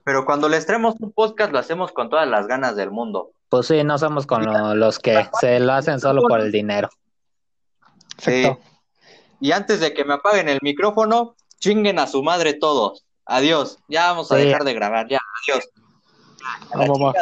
[0.05, 3.33] Pero cuando les traemos un podcast, lo hacemos con todas las ganas del mundo.
[3.49, 6.89] Pues sí, no somos con lo- los que se lo hacen solo por el dinero.
[8.19, 8.61] Exacto.
[9.41, 13.05] Y antes de que me apaguen el micrófono, chinguen a su madre todos.
[13.27, 13.79] Adiós.
[13.89, 14.43] Ya vamos a Sí.
[14.45, 15.09] dejar de grabar.
[15.09, 15.69] Ya, adiós.
[16.75, 17.15] Vamos.